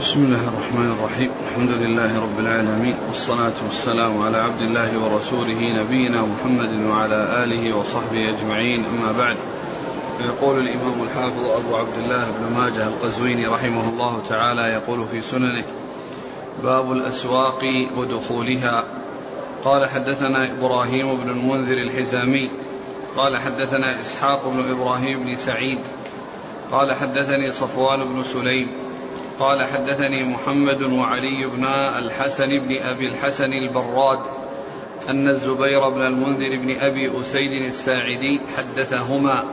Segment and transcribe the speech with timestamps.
[0.00, 1.30] بسم الله الرحمن الرحيم.
[1.48, 8.28] الحمد لله رب العالمين والصلاة والسلام على عبد الله ورسوله نبينا محمد وعلى آله وصحبه
[8.28, 8.84] أجمعين.
[8.84, 9.36] أما بعد
[10.18, 15.64] فيقول الإمام الحافظ أبو عبد الله بن ماجه القزويني رحمه الله تعالى يقول في سننه
[16.62, 17.64] باب الأسواق
[17.96, 18.84] ودخولها.
[19.64, 22.50] قال حدثنا إبراهيم بن المنذر الحزامي.
[23.16, 25.78] قال حدثنا إسحاق بن إبراهيم بن سعيد.
[26.72, 28.70] قال حدثني صفوان بن سليم.
[29.40, 31.64] قال حدثني محمد وعلي بن
[31.98, 34.18] الحسن بن أبي الحسن البراد
[35.08, 39.44] أن الزبير بن المنذر بن أبي أسيد الساعدي حدثهما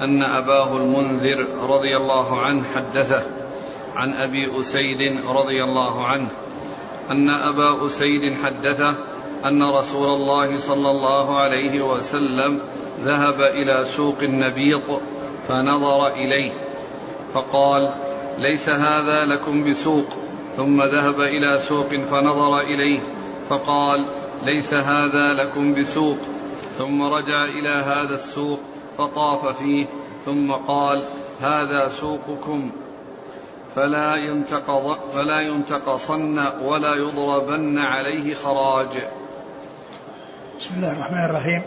[0.00, 3.22] أن أباه المنذر رضي الله عنه حدثه
[3.96, 6.28] عن أبي أسيد رضي الله عنه
[7.10, 8.94] أن أبا أسيد حدثه
[9.44, 12.60] أن رسول الله صلى الله عليه وسلم
[13.00, 15.00] ذهب إلى سوق النبيط
[15.48, 16.50] فنظر إليه
[17.34, 17.92] فقال
[18.38, 20.06] ليس هذا لكم بسوق
[20.56, 23.00] ثم ذهب إلى سوق فنظر إليه
[23.48, 24.04] فقال
[24.42, 26.18] ليس هذا لكم بسوق
[26.78, 28.60] ثم رجع إلى هذا السوق
[28.98, 29.86] فطاف فيه
[30.24, 31.04] ثم قال
[31.40, 32.70] هذا سوقكم
[33.76, 39.02] فلا ينتقض فلا ينتقصن ولا يضربن عليه خراج.
[40.60, 41.62] بسم الله الرحمن الرحيم.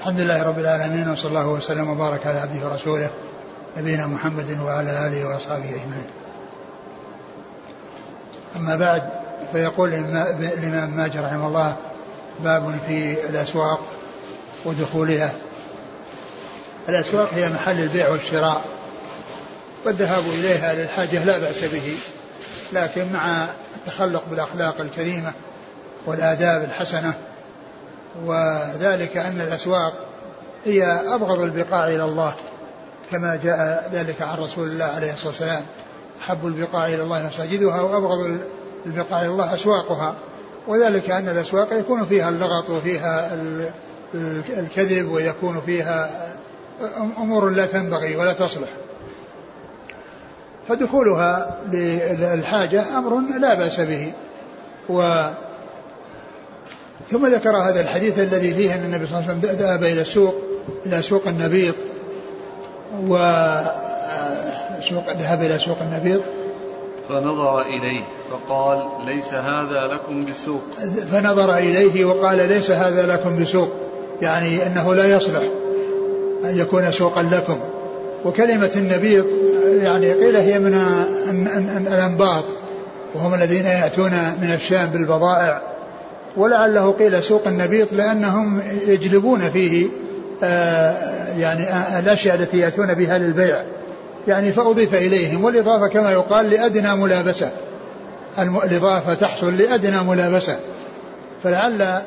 [0.00, 3.10] الحمد لله رب العالمين وصلى الله وسلم وبارك على عبده ورسوله
[3.76, 6.10] نبينا محمد وعلى آله وأصحابه أجمعين.
[8.56, 9.02] أما بعد
[9.52, 11.76] فيقول الإمام ماجد رحمه الله
[12.40, 13.80] باب في الأسواق
[14.64, 15.34] ودخولها.
[16.88, 18.64] الأسواق هي محل البيع والشراء
[19.84, 21.96] والذهاب إليها للحاجة لا بأس به
[22.72, 25.32] لكن مع التخلق بالأخلاق الكريمة
[26.06, 27.14] والآداب الحسنة
[28.24, 29.94] وذلك أن الأسواق
[30.64, 32.34] هي أبغض البقاع إلى الله
[33.12, 35.62] كما جاء ذلك عن رسول الله عليه الصلاة والسلام.
[36.20, 38.38] أحب البقاع إلى الله مساجدها وأبغض
[38.86, 40.14] البقاع إلى الله أسواقها.
[40.68, 43.30] وذلك أن الأسواق يكون فيها اللغط وفيها
[44.58, 46.10] الكذب ويكون فيها
[47.18, 48.68] أمور لا تنبغي ولا تصلح.
[50.68, 54.12] فدخولها للحاجة أمر لا بأس به.
[54.88, 55.28] و
[57.10, 60.34] ثم ذكر هذا الحديث الذي فيه أن النبي صلى الله عليه وسلم ذهب إلى السوق
[60.86, 61.74] إلى سوق النبيط.
[63.08, 63.16] و
[64.88, 66.22] سوق ذهب إلى سوق النبيط
[67.08, 70.62] فنظر إليه فقال ليس هذا لكم بسوق.
[71.10, 73.68] فنظر إليه وقال ليس هذا لكم بسوق
[74.22, 75.42] يعني أنه لا يصلح
[76.44, 77.58] أن يكون سوقا لكم.
[78.24, 79.26] وكلمة النبيط
[79.82, 80.74] يعني قيل هي من
[81.86, 82.44] الأنباط
[83.14, 84.12] وهم الذين يأتون
[84.42, 85.60] من الشام بالبضائع.
[86.36, 89.88] ولعله قيل سوق النبيط لأنهم يجلبون فيه
[91.38, 93.64] يعني الأشياء التي يأتون بها للبيع.
[94.28, 97.50] يعني فأضيف إليهم والإضافة كما يقال لأدنى ملابسة.
[98.38, 100.56] الإضافة تحصل لأدنى ملابسة.
[101.42, 102.02] فلعل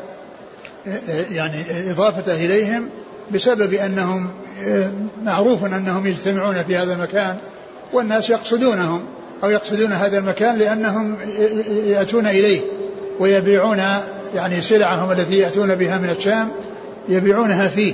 [1.31, 2.89] يعني إضافته إليهم
[3.33, 4.29] بسبب أنهم
[5.23, 7.35] معروف أنهم يجتمعون في هذا المكان
[7.93, 9.05] والناس يقصدونهم
[9.43, 11.17] أو يقصدون هذا المكان لأنهم
[11.85, 12.61] يأتون إليه
[13.19, 13.81] ويبيعون
[14.35, 16.47] يعني سلعهم التي يأتون بها من الشام
[17.09, 17.93] يبيعونها فيه.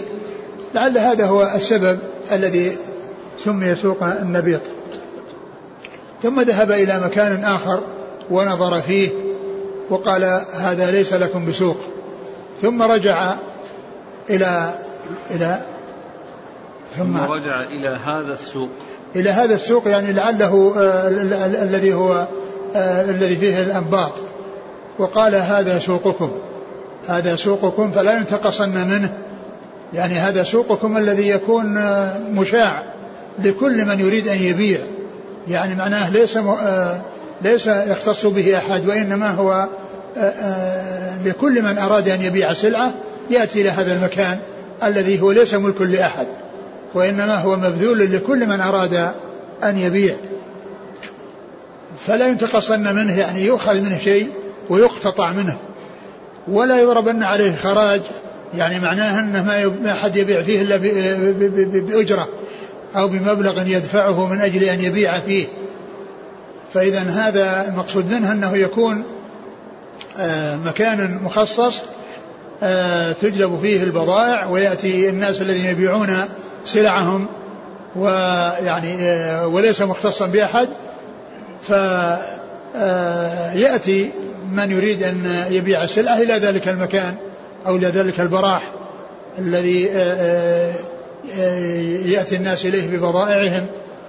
[0.74, 2.00] لعل هذا هو السبب
[2.32, 2.78] الذي
[3.44, 4.62] سمي سوق النبيط
[6.24, 7.82] ثم ذهب إلى مكان آخر
[8.32, 9.10] ونظر فيه
[9.90, 11.78] وقال هذا ليس لكم بسوق.
[12.62, 13.36] ثم رجع
[14.30, 14.74] إلى
[15.32, 15.62] إلى
[16.98, 18.70] ثم رجع إلى هذا السوق.
[19.16, 21.08] إلى هذا السوق يعني لعله آه
[21.64, 22.28] الذي هو
[22.76, 24.12] آه الذي فيه الأنباط.
[25.00, 26.32] وقال هذا سوقكم
[27.08, 29.18] هذا سوقكم فلا ينتقصن منه.
[29.94, 32.84] يعني هذا سوقكم الذي يكون آه مشاع
[33.40, 34.80] لكل من يريد أن يبيع.
[35.48, 36.40] يعني معناه ليس
[37.42, 39.68] ليس يختص به أحد وإنما هو
[41.26, 42.94] لكل من أراد أن يبيع سلعة
[43.30, 44.40] يأتي إلى هذا المكان
[44.84, 46.28] الذي هو ليس ملك لأحد
[46.94, 49.12] وإنما هو مبذول لكل من أراد
[49.64, 50.16] أن يبيع.
[52.08, 54.30] فلا ينتقصن منه يعني يؤخذ منه شيء
[54.70, 55.58] ويقتطع منه
[56.48, 58.02] ولا يضربن عليه خراج
[58.54, 59.44] يعني معناه أنه
[59.84, 60.78] ما أحد يبيع فيه إلا
[61.80, 62.28] بأجرة
[62.96, 65.48] أو بمبلغ يدفعه من أجل أن يبيع فيه.
[66.74, 69.04] فإذا هذا المقصود منه أنه يكون
[70.66, 71.82] مكان مخصص
[73.22, 76.16] تجلب فيه البضائع ويأتي الناس الذين يبيعون
[76.66, 77.28] سلعهم
[77.96, 78.98] ويعني
[79.46, 80.70] وليس مختصا بأحد.
[82.74, 84.12] فيأتي
[84.52, 87.16] من يريد أن يبيع السلعة إلى ذلك المكان.
[87.66, 88.72] أو إلى ذلك البراح
[89.40, 89.84] الذي
[92.12, 93.66] يأتي الناس إليه ببضائعهم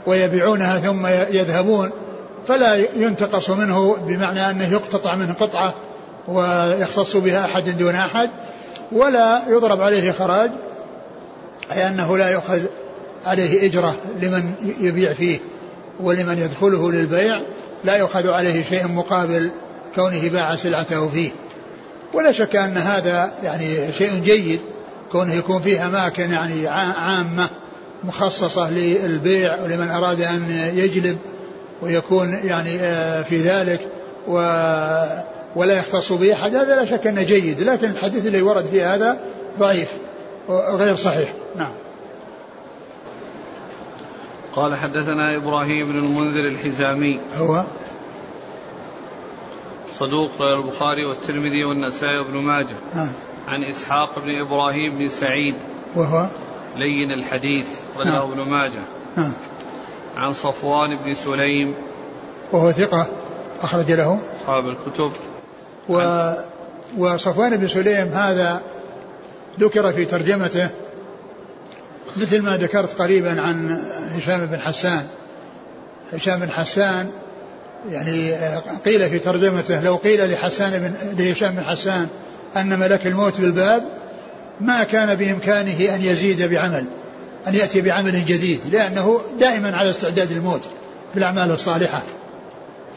[0.07, 1.91] ويبيعونها ثم يذهبون
[2.47, 5.75] فلا ينتقص منه بمعنى أنه يقتطع منه قطعة
[6.29, 8.31] ويختص بها أحد دون أحد
[8.93, 10.51] ولا يضرب عليه خراج
[11.73, 12.61] أي أنه لا يؤخذ
[13.25, 15.39] عليه إجرة لمن يبيع فيه
[16.01, 17.41] ولمن يدخله للبيع
[17.85, 19.51] لا يؤخذ عليه شيء مقابل
[19.95, 21.31] كونه باع سلعته فيه.
[22.15, 24.61] ولا شك أن هذا يعني شيء جيد
[25.13, 27.51] كونه يكون فيه أماكن يعني عامة
[28.05, 31.19] مخصصة للبيع ولمن أراد أن يجلب
[31.83, 33.81] ويكون يعني آه، في ذلك
[34.29, 34.35] و
[35.57, 36.55] ولا يختص به أحد.
[36.55, 39.19] هذا لا شك أنه جيد لكن الحديث الذي ورد في هذا
[39.59, 39.93] ضعيف
[40.51, 41.35] غير صحيح.
[41.57, 41.73] نعم.
[44.53, 47.21] قال حدثنا إبراهيم بن المنذر الحزامي.
[47.37, 47.65] هو؟
[49.99, 52.77] صدوق البخاري والترمذي والنسائي وابن ماجه.
[52.95, 53.13] نعم.
[53.49, 55.55] عن إسحاق بن إبراهيم بن سعيد.
[55.97, 56.29] وهو؟
[56.77, 58.31] لين الحديث رجله نعم.
[58.31, 58.83] ابن ماجه.
[59.17, 59.33] نعم.
[60.17, 61.75] عن صفوان بن سليم.
[62.53, 63.07] وهو ثقة
[63.61, 64.21] أخرج له.
[64.37, 65.13] أصحاب الكتب.
[65.89, 66.33] و
[66.99, 68.63] وصفوان بن سليم هذا
[69.61, 70.69] ذكر في ترجمته
[72.17, 73.81] مثل ما ذكرت قريبا عن
[74.17, 75.07] هشام بن حسان.
[76.13, 77.11] هشام بن حسان
[77.91, 78.33] يعني
[78.85, 82.07] قيل في ترجمته لو قيل لحسان بن لهشام بن حسان
[82.57, 83.83] أن ملك الموت بالباب
[84.61, 86.85] ما كان بإمكانه أن يزيد بعمل
[87.47, 90.61] أن يأتي بعمل جديد لأنه دائما على استعداد الموت
[91.15, 92.03] بالأعمال الصالحة.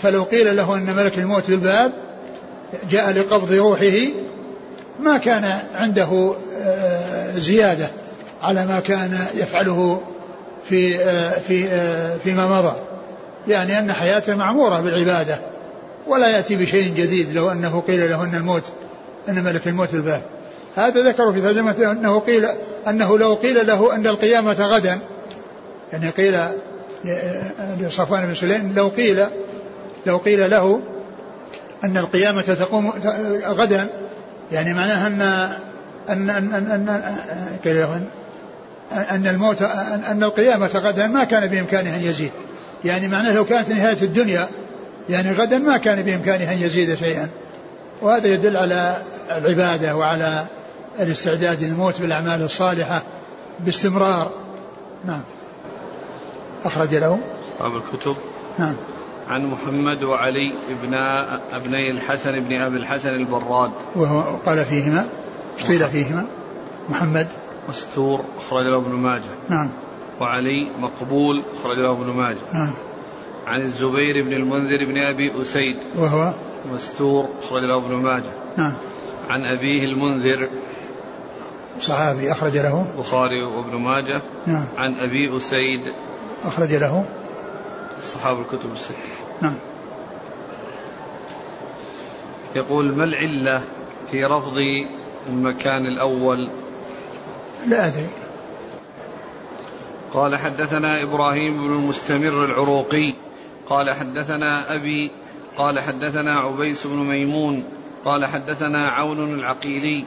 [0.02, 1.92] فلو قيل له أن ملك الموت بالباب
[2.90, 4.08] جاء لقبض روحه
[5.00, 7.88] ما كان عنده آه، زيادة
[8.42, 10.02] على ما كان يفعله
[10.70, 12.91] في آه، في آه، فيما مضى.
[13.48, 15.40] يعني أن حياته معمورة بالعبادة
[16.08, 18.64] ولا يأتي بشيء جديد لو أنه قيل له أن الموت
[19.30, 20.22] أن ملك الموت الباب.
[20.76, 22.48] هذا ذكر في ترجمته أنه قيل
[22.88, 25.00] أنه لو قيل له أن القيامة غدا
[25.94, 26.40] يعني قيل
[27.80, 29.26] لصفوان بن سليم لو قيل
[30.06, 30.82] لو قيل له
[31.84, 32.94] أن القيامة تقوم
[33.46, 33.88] غدا
[34.52, 35.22] يعني معناها أن
[36.10, 38.06] أن أن أن, أن,
[39.12, 39.62] أن الموت
[40.12, 42.32] أن القيامة غدا ما كان بإمكانه أن يزيد.
[42.86, 44.50] يعني معناه لو كانت نهاية الدنيا
[45.10, 47.30] يعني غدا ما كان بإمكانه أن يزيد شيئا.
[48.02, 48.98] وهذا يدل على
[49.32, 50.46] العبادة وعلى
[51.00, 53.02] الاستعداد للموت بالأعمال الصالحة
[53.60, 54.32] باستمرار.
[55.06, 55.22] نعم.
[56.66, 57.20] أخرج له.
[57.56, 58.16] أصحاب الكتب.
[58.60, 58.76] نعم.
[59.28, 60.94] عن محمد وعلي ابن
[61.54, 63.72] أبني الحسن بن أبي الحسن البراد.
[63.96, 65.10] وهو قال فيهما
[65.68, 66.26] قيل فيهما.
[66.90, 67.28] محمد.
[67.70, 69.22] مستور أخرج له ابن ماجه.
[69.50, 69.72] نعم.
[70.22, 72.38] وعلي مقبول اخرج له ابن ماجه.
[72.54, 72.74] نعم.
[73.48, 75.78] عن الزبير بن المنذر بن أبي أسيد.
[75.98, 76.34] وهو؟
[76.74, 78.32] مستور اخرج له ابن ماجه.
[78.58, 78.74] نعم.
[79.30, 80.50] عن أبيه المنذر.
[81.80, 82.92] صحابي أخرج له.
[82.92, 84.22] البخاري وابن ماجه.
[84.48, 84.68] نعم.
[84.78, 85.82] عن أبي أسيد.
[86.44, 87.06] أخرج له.
[88.00, 88.96] أصحاب الكتب الستة.
[89.42, 89.56] نعم.
[92.56, 93.62] يقول ما العلة
[94.12, 94.58] في رفض
[95.30, 96.50] المكان الأول؟
[97.68, 98.10] لا أدري.
[100.14, 103.14] قال حدثنا إبراهيم بن المستمر العروقي
[103.70, 105.12] قال حدثنا أبي
[105.58, 107.64] قال حدثنا عبيس بن ميمون
[108.06, 110.06] قال حدثنا عون العقيلي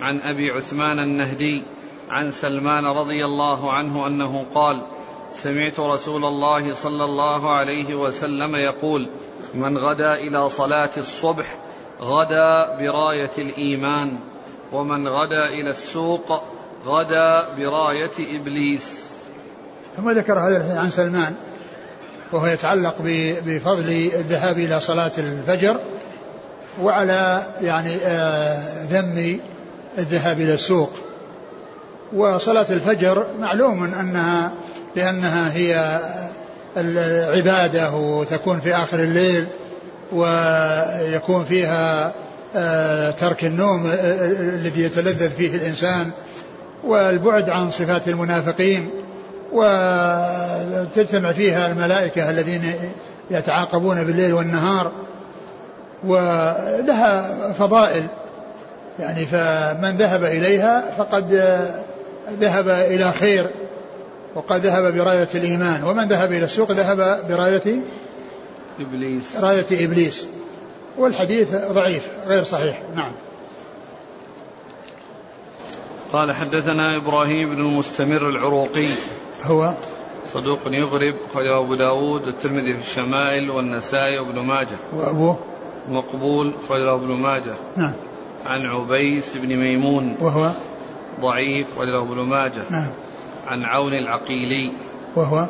[0.00, 1.62] عن أبي عثمان النهدي
[2.10, 4.86] عن سلمان رضي الله عنه أنه قال
[5.30, 9.08] سمعت رسول الله صلى الله عليه وسلم يقول
[9.54, 11.58] من غدا إلى صلاة الصبح
[12.00, 14.18] غدا براية الإيمان
[14.72, 16.42] ومن غدا إلى السوق
[16.84, 19.11] غدا براية إبليس.
[19.96, 21.34] ثم ذكر هذا عن سلمان
[22.32, 22.94] وهو يتعلق
[23.46, 25.76] بفضل الذهاب إلى صلاة الفجر
[26.82, 29.40] وعلى يعني آه، ذم
[29.98, 30.90] الذهاب إلى السوق.
[32.12, 34.52] وصلاة الفجر معلوم أنها
[34.96, 36.00] لأنها هي
[36.76, 39.46] العبادة وتكون في آخر الليل
[40.12, 42.14] ويكون فيها
[42.56, 46.10] آه، ترك النوم آه، الذي يتلذذ فيه الإنسان
[46.84, 48.90] والبعد عن صفات المنافقين.
[49.52, 52.74] وتجتمع فيها الملائكة الذين
[53.30, 54.92] يتعاقبون بالليل والنهار
[56.04, 58.06] ولها فضائل.
[58.98, 61.32] يعني فمن ذهب إليها فقد
[62.30, 63.50] ذهب إلى خير
[64.34, 65.84] وقد ذهب براية الإيمان.
[65.84, 67.76] ومن ذهب إلى السوق ذهب براية
[68.80, 69.36] إبليس.
[69.36, 70.26] راية إبليس.
[70.98, 72.82] والحديث ضعيف غير صحيح.
[72.96, 73.12] نعم.
[76.12, 78.88] قال حدثنا إبراهيم بن المستمر العروقي.
[79.44, 79.74] هو
[80.24, 84.76] صدوق يغرب خرجه أبو داود والترمذي في الشمائل والنسائي وابن ماجه.
[84.92, 85.38] وأبوه؟
[85.88, 87.54] مقبول خرجه ابن ماجه.
[87.76, 87.94] نعم.
[88.46, 90.16] عن عبيس بن ميمون.
[90.20, 90.52] وهو؟
[91.20, 92.62] ضعيف خرجه ابن ماجه.
[92.70, 92.90] نعم.
[93.46, 94.72] عن عون العقيلي.
[95.16, 95.46] وهو؟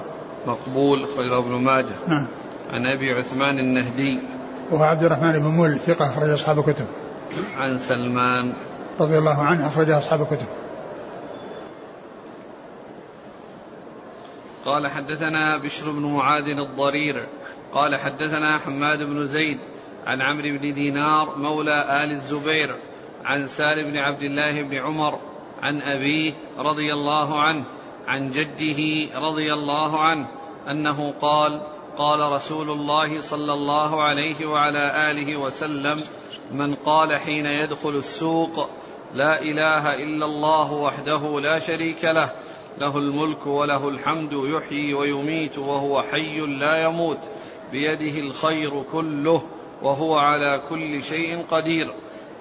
[0.46, 1.94] مقبول أخرجه ابن ماجه.
[2.08, 2.28] نعم.
[2.70, 4.20] عن أبي عثمان النهدي.
[4.70, 6.86] وهو عبد الرحمن بن مول ثقة أخرج أصحاب الكتب.
[7.58, 8.52] عن سلمان.
[9.00, 10.46] رضي الله عنه أخرج أصحاب الكتب.
[14.64, 17.26] قال حدثنا بشر بن معاذ الضرير
[17.74, 19.58] قال حدثنا حماد بن زيد
[20.06, 22.76] عن عمرو بن دينار مولى آل الزبير
[23.24, 25.18] عن سالم بن عبد الله بن عمر
[25.62, 27.64] عن أبيه رضي الله عنه
[28.06, 30.28] عن جده رضي الله عنه
[30.70, 31.62] أنه قال
[31.96, 36.02] قال رسول الله صلى الله عليه وعلى آله وسلم
[36.52, 38.70] من قال حين يدخل السوق
[39.14, 42.32] لا إله إلا الله وحده لا شريك له
[42.78, 47.18] له الملك وله الحمد يحيي ويميت وهو حي لا يموت.
[47.72, 49.42] بيده الخير كله
[49.82, 51.94] وهو على كل شيء قدير.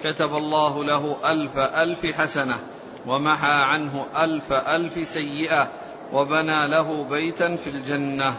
[0.04, 2.58] كتب الله له ألف ألف حسنة
[3.06, 5.68] ومحى عنه ألف ألف سيئة
[6.12, 8.34] وبنى له بيتا في الجنة.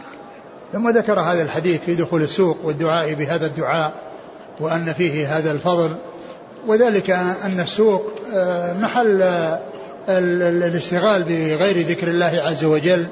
[0.73, 3.93] ثم ذكر هذا الحديث في دخول السوق والدعاء بهذا الدعاء
[4.59, 5.95] وأن فيه هذا الفضل.
[6.67, 9.21] وذلك أن السوق آه، محل
[10.09, 13.07] الاشتغال بغير ذكر الله عز وجل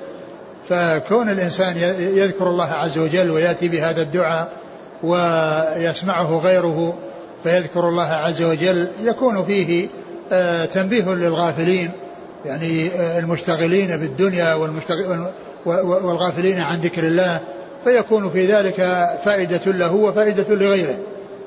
[0.70, 1.78] فكون الإنسان
[2.18, 4.50] يذكر الله عز وجل ويأتي بهذا الدعاء
[5.04, 6.98] ويسمعه غيره
[7.44, 9.88] فيذكر الله عز وجل يكون فيه
[10.32, 11.90] آه، تنبيه للغافلين
[12.46, 14.54] يعني آه، المشتغلين بالدنيا
[15.66, 17.40] والغافلين عن ذكر الله
[17.84, 18.76] فيكون في ذلك
[19.26, 20.98] فائدة له وفائدة لغيره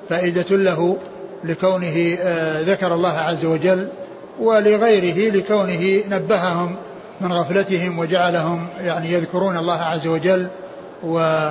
[0.08, 0.96] فائدة له
[1.44, 3.88] لكونه آه، ذكر الله عز وجل
[4.40, 6.76] ولغيره لكونه نبههم
[7.20, 10.46] من غفلتهم وجعلهم يعني يذكرون الله عز وجل
[11.04, 11.48] و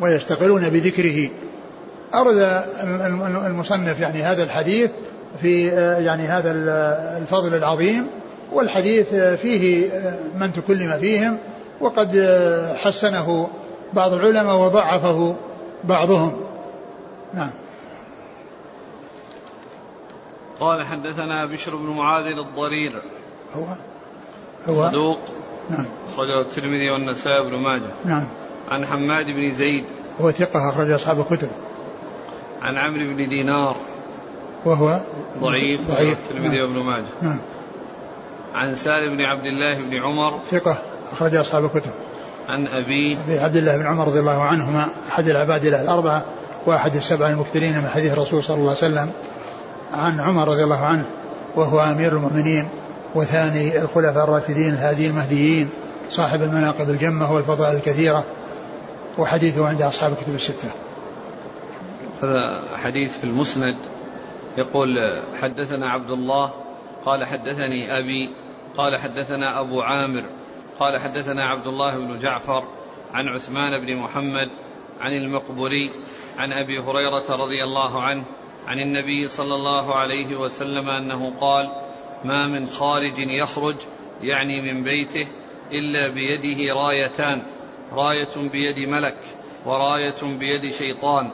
[0.00, 1.30] ويشتغلون بذكره.
[2.14, 2.64] أرد
[3.46, 4.90] المصنف يعني هذا الحديث
[5.40, 5.66] في
[6.04, 6.52] يعني هذا
[7.18, 8.06] الفضل العظيم
[8.52, 9.90] والحديث فيه
[10.38, 11.38] من تكلم فيهم
[11.80, 12.08] وقد
[12.76, 13.48] حسنه
[13.92, 15.36] بعض العلماء وضعفه
[15.84, 16.40] بعضهم.
[17.34, 17.50] نعم.
[20.60, 23.02] قال حدثنا بشر بن معاذ الضرير.
[23.56, 23.64] هو
[24.68, 25.18] هو صدوق.
[25.70, 25.86] نعم.
[26.12, 27.90] أخرجه الترمذي والنسائي بن ماجه.
[28.04, 28.28] نعم.
[28.68, 29.84] عن حماد بن زيد.
[30.20, 31.48] هو ثقة أخرج أصحاب الكتب.
[32.62, 33.76] عن عمرو بن دينار.
[34.64, 35.00] وهو
[35.38, 36.30] ضعيف ضعيف.
[36.30, 36.68] الترمذي نعم.
[36.68, 37.04] وابن ماجه.
[37.22, 37.38] نعم.
[38.54, 40.38] عن سالم بن عبد الله بن عمر.
[40.38, 40.82] ثقة
[41.12, 41.90] أخرج أصحاب الكتب.
[42.48, 46.24] عن أبيه أبي عبد الله بن عمر رضي الله عنهما أحد العباد الأربعة
[46.66, 49.10] وأحد السبع المكثرين من حديث الرسول صلى الله عليه وسلم.
[49.94, 51.06] عن عمر رضي الله عنه
[51.56, 52.68] وهو أمير المؤمنين
[53.14, 55.70] وثاني الخلفاء الراشدين الهادي المهديين
[56.08, 58.24] صاحب المناقب الجمة والفضائل الكثيرة
[59.18, 60.70] وحديثه عند أصحاب الكتب الستة.
[62.22, 63.76] هذا حديث في المسند
[64.58, 66.50] يقول حدثنا عبد الله
[67.04, 68.30] قال حدثني أبي
[68.76, 70.24] قال حدثنا أبو عامر
[70.78, 72.64] قال حدثنا عبد الله بن جعفر
[73.14, 74.50] عن عثمان بن محمد
[75.00, 75.90] عن المقبري
[76.38, 78.24] عن أبي هريرة رضي الله عنه
[78.66, 81.72] عن النبي صلى الله عليه وسلم أنه قال
[82.24, 83.76] ما من خارج يخرج
[84.22, 85.26] يعني من بيته
[85.72, 87.42] إلا بيده رايتان
[87.92, 89.18] راية بيد ملك
[89.66, 91.30] وراية بيد شيطان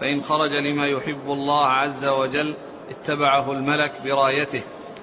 [0.00, 2.56] فإن خرج لما يحب الله عز وجل
[2.90, 4.62] اتبعه الملك برايته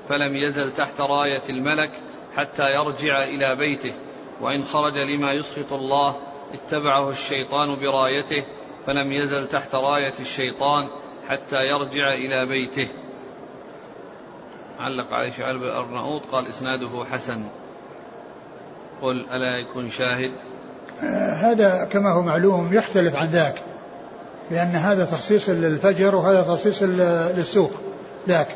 [0.09, 1.91] فلم يزل تحت راية الملك
[2.37, 3.93] حتى يرجع إلى بيته
[4.41, 6.17] وإن خرج لما يسخط الله
[6.53, 8.45] اتبعه الشيطان برايته
[8.87, 10.89] فلم يزل تحت راية الشيطان
[11.29, 12.87] حتى يرجع إلى بيته.
[14.79, 17.45] علق عليه شعيب الأرناؤوط قال إسناده حسن.
[19.01, 20.31] قل ألا يكون شاهد؟
[21.03, 23.61] آه، هذا كما هو معلوم يختلف عن ذاك
[24.51, 26.83] لأن هذا تخصيص للفجر وهذا تخصيص
[27.37, 27.71] للسوق
[28.27, 28.47] ذاك.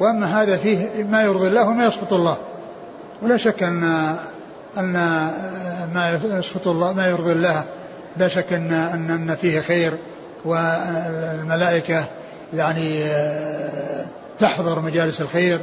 [0.00, 2.38] وأما هذا فيه ما يرضي الله وما يسخط الله.
[3.22, 3.84] ولا شك أن
[4.78, 4.92] أن
[5.94, 7.64] ما يسخط الله ما يرضي الله.
[8.16, 8.72] لا شك أن
[9.10, 9.98] أن فيه خير.
[10.44, 12.04] والملائكة
[12.54, 14.04] يعني آه،
[14.38, 15.60] تحضر مجالس الخير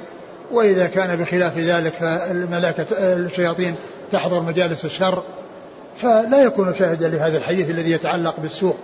[0.51, 3.75] وإذا كان بخلاف ذلك فالملائكة الشياطين
[4.12, 5.24] تحضر مجالس الشر.
[6.01, 8.75] فلا يكون شاهدا لهذا الحديث الذي يتعلق بالسوق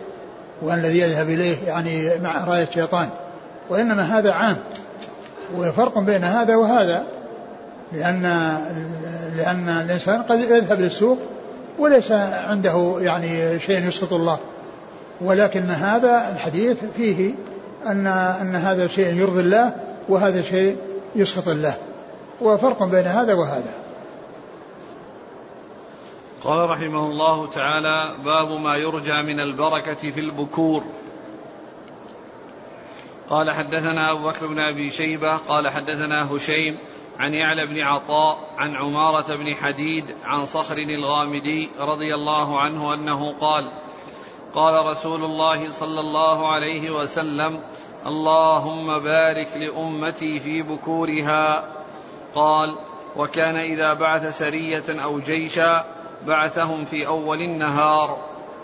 [0.62, 3.10] وأن الذي يذهب إليه يعني مع راية شيطان
[3.70, 4.58] وإنما هذا عام
[5.58, 7.04] وفرق بين هذا وهذا
[7.94, 8.22] لأن
[9.38, 11.18] لأن الإنسان قد يذهب للسوق
[11.80, 14.38] وليس عنده يعني شيء يسخط الله.
[15.22, 17.36] ولكن هذا الحديث فيه
[17.86, 19.76] أن أن هذا شيء يرضي الله
[20.10, 20.78] وهذا شيء
[21.16, 21.78] يسخط الله.
[22.42, 23.74] وفرق بين هذا وهذا.
[26.44, 30.84] قال رحمه الله تعالى باب ما يرجى من البركة في البكور.
[33.30, 36.78] قال حدثنا أبو بكر بن أبي شيبة قال حدثنا هشيم
[37.20, 43.34] عن يعلى بن عطاء عن عمارة بن حديد عن صخر الغامدي رضي الله عنه أنه
[43.34, 43.72] قال
[44.56, 47.60] قال رسول الله صلى الله عليه وسلم
[48.06, 51.64] اللهم بارك لأمتي في بكورها.
[52.36, 52.76] قال
[53.16, 55.86] وكان إذا بعث سرية أو جيشا
[56.28, 58.18] بعثهم في أول النهار.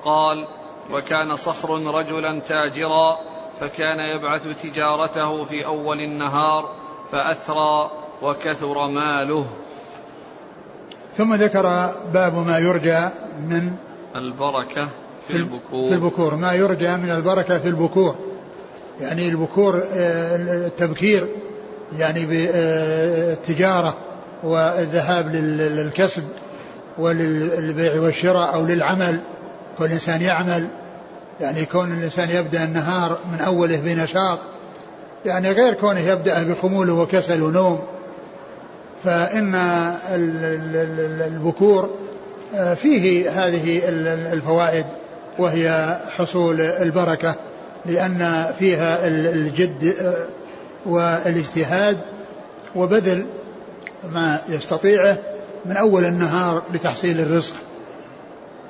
[0.06, 0.48] قال
[0.92, 3.18] وكان صخر رجلا تاجرا
[3.60, 6.70] فكان يبعث تجارته في أول النهار
[7.12, 7.92] فأثرى
[8.22, 9.46] وكثر ماله.
[11.18, 13.72] ثم ذكر باب ما يرجى من
[14.16, 14.90] البركة.
[15.30, 15.90] في البكور.
[15.90, 16.36] في البكور.
[16.36, 18.16] ما يرجى من البركة في البكور.
[19.02, 20.36] يعني البكور آه،
[20.68, 21.28] التبكير
[22.00, 23.98] يعني بالتجاره
[24.44, 26.24] والذهاب للكسب
[26.98, 29.20] وللبيع والشراء أو للعمل.
[29.78, 30.68] كل إنسان يعمل.
[31.42, 34.40] يعني كون الإنسان يبدأ النهار من أوله بنشاط.
[35.26, 37.80] يعني غير كونه يبدأ بخمول وكسل ونوم.
[39.04, 39.56] فإن
[41.26, 41.90] البكور
[42.56, 43.82] آه، فيه هذه
[44.34, 44.86] الفوائد.
[45.40, 47.36] وهي حصول البركة
[47.86, 50.26] لأن فيها الجد آه،
[50.86, 51.98] والاجتهاد
[52.76, 53.26] وبذل
[54.14, 55.18] ما يستطيعه
[55.66, 57.54] من أول النهار لتحصيل الرزق.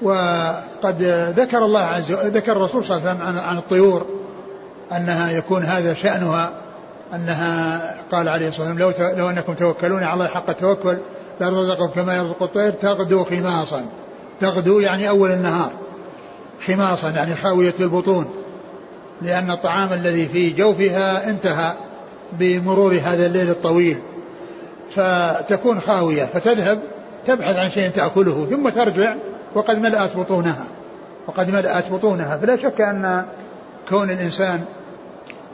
[0.02, 1.02] وقد
[1.38, 4.06] ذكر الله عز وجل ذكر الرسول صلى الله عليه وسلم عن الطيور
[4.92, 6.54] أنها يكون هذا شأنها
[7.14, 10.98] أنها قال عليه الصلاة والسلام لو لو أنكم توكلون على الله حق التوكل
[11.42, 13.86] لرزقكم كما يرزق الطير تغدو خماصا
[14.40, 15.72] تغدو يعني أول النهار.
[16.66, 18.30] خماصا يعني خاويه البطون
[19.22, 21.74] لأن الطعام الذي في جوفها انتهى
[22.40, 23.98] بمرور هذا الليل الطويل.
[24.92, 26.80] فتكون خاويه فتذهب
[27.26, 29.16] تبحث عن شيء تأكله ثم ترجع
[29.56, 30.66] وقد ملأت بطونها.
[31.28, 32.38] وقد ملأت بطونها.
[32.38, 33.26] فلا شك أن
[33.90, 34.62] كون الإنسان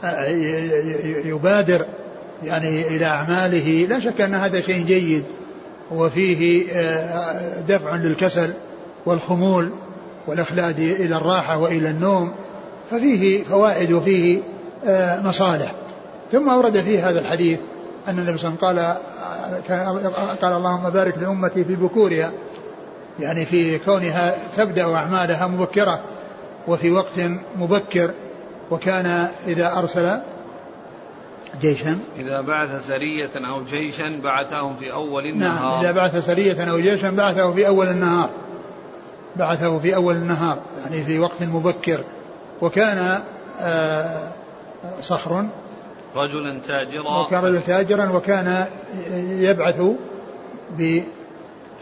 [0.04, 0.28] آه،
[1.24, 1.84] يبادر
[2.42, 5.24] يعني إلى أعماله لا شك أن هذا شيء جيد.
[5.90, 8.52] وفيه آه، دفع للكسل
[9.06, 9.70] والخمول.
[10.26, 12.32] والإخلاد إلى الراحة وإلى النوم
[12.90, 14.38] ففيه فوائد وفيه
[14.84, 15.72] آه، مصالح.
[16.32, 17.58] ثم أورد فيه هذا الحديث
[18.08, 18.96] أن النبي صلى الله عليه
[19.64, 22.32] وسلم قال قال اللهم بارك لأمتي في بكورها
[23.20, 26.00] يعني في كونها تبدأ أعمالها مبكرة
[26.68, 27.20] وفي وقت
[27.56, 28.10] مبكر
[28.70, 30.20] وكان إذا أرسل
[31.60, 35.72] جيشا إذا بعث سرية أو جيشا بعثهم في أول النهار.
[35.72, 38.30] نعم إذا بعث سرية أو جيشا بعثه في أول النهار.
[39.38, 42.04] بعثه في أول النهار يعني في وقت مبكر.
[42.62, 43.20] وكان
[43.60, 44.32] آه
[45.00, 45.46] صخر
[46.16, 47.20] رجلا تاجرا.
[47.20, 48.66] وكان رجلا تاجرا وكان
[49.16, 49.80] يبعث
[50.78, 51.00] ب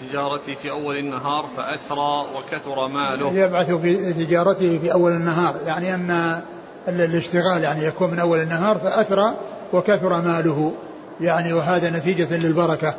[0.01, 3.33] تجارتي في أول النهار فأثرى وكثر ماله.
[3.33, 5.57] يبعث في تجارته في أول النهار.
[5.67, 6.41] يعني أن
[6.89, 9.35] الاشتغال يعني يكون من أول النهار فأثرى
[9.73, 10.73] وكثر ماله.
[11.21, 12.95] يعني وهذا نتيجة للبركة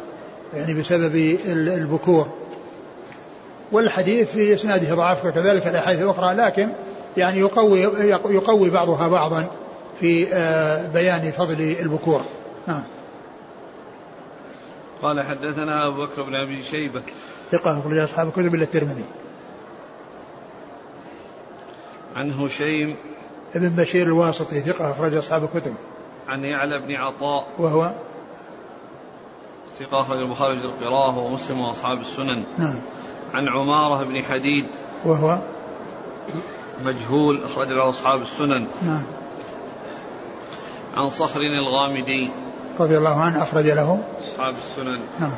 [0.54, 2.28] يعني بسبب البكور.
[3.76, 6.70] والحديث في إسناده ضعف وكذلك الأحاديث الأخرى لكن
[7.18, 7.82] يعني يقوي
[8.26, 9.48] يقوي بعضها بعضا
[10.00, 12.22] في آه، بيان فضل البكور.
[12.68, 12.84] نعم.
[15.02, 17.02] قال حدثنا أبو بكر بن أبي شيبة.
[17.52, 19.06] ثقة أخرج أصحاب الكتب إلا الترمذي.
[22.16, 22.96] عن هشيم.
[23.56, 25.74] ابن بشير الواسطي ثقة أخرج أصحاب الكتب.
[26.30, 27.48] عن يعلى بن عطاء.
[27.60, 27.92] وهو؟
[29.80, 32.44] ثقة أخرج البخاري في القراءة ومسلم وأصحاب السنن.
[32.58, 32.76] نعم.
[33.36, 34.66] عن عمارة بن حديد.
[35.06, 35.40] وهو
[36.84, 38.68] مجهول أخرج له أصحاب السنن.
[38.86, 39.04] نعم.
[40.94, 42.32] عن صخر الغامدي.
[42.80, 44.00] رضي الله عنه أخرج له.
[44.24, 45.00] أصحاب السنن.
[45.20, 45.34] نعم.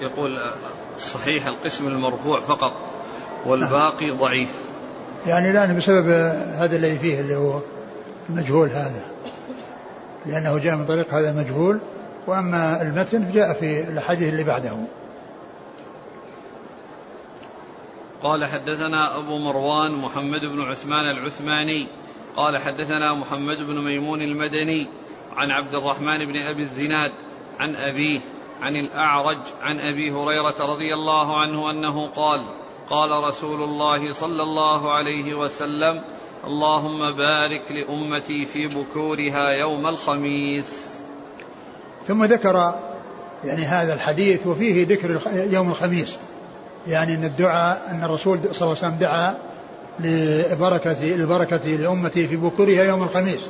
[0.00, 0.38] يقول
[0.98, 2.72] صحيح القسم المرفوع فقط
[3.46, 4.16] والباقي نعم.
[4.16, 4.62] ضعيف.
[5.26, 6.08] يعني الآن بسبب
[6.58, 7.60] هذا الذي فيه اللي هو
[8.30, 9.04] المجهول هذا
[10.26, 11.80] لأنه جاء من طريق هذا المجهول
[12.26, 14.76] وأما المتن جاء في الحديث اللي بعده.
[18.22, 21.86] قال حدثنا أبو مروان محمد بن عثمان العثماني
[22.36, 24.88] قال حدثنا محمد بن ميمون المدني
[25.36, 27.12] عن عبد الرحمن بن أبي الزناد
[27.60, 28.20] عن أبيه
[28.62, 32.40] عن الأعرج عن أبي هريرة رضي الله عنه أنه قال
[32.90, 36.02] قال رسول الله صلى الله عليه وسلم
[36.44, 40.91] اللهم بارك لأمتي في بكورها يوم الخميس.
[42.08, 42.74] ثم ذكر
[43.44, 46.18] يعني هذا الحديث وفيه ذكر يوم الخميس.
[46.86, 49.34] يعني إن الدعاء إن الرسول صلى الله عليه وسلم دعا
[50.00, 53.40] لبركة البركة لأمتي في بكورها يوم الخميس.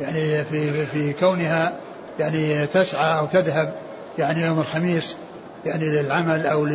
[0.00, 1.72] يعني في في كونها
[2.18, 3.74] يعني تسعى أو تذهب
[4.18, 5.16] يعني يوم الخميس
[5.66, 6.66] يعني للعمل أو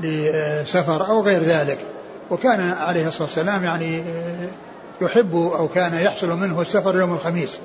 [0.00, 1.78] لسفر أو غير ذلك.
[2.30, 4.02] وكان عليه الصلاة والسلام يعني
[5.00, 7.58] يحب أو كان يحصل منه السفر يوم الخميس.